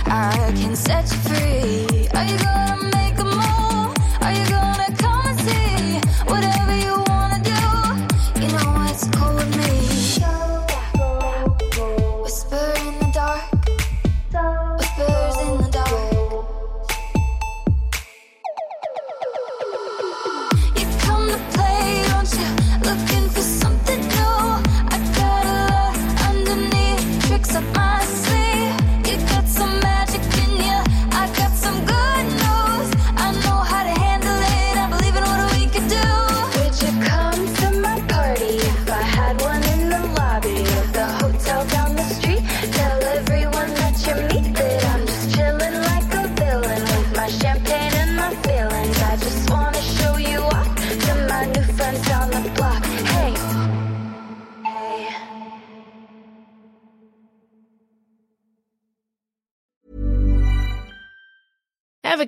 I 0.06 0.52
can 0.60 0.74
set 0.74 1.04
you 1.12 1.18
free. 1.28 2.08
Are 2.14 2.24
you 2.24 2.38
gonna 2.38 2.95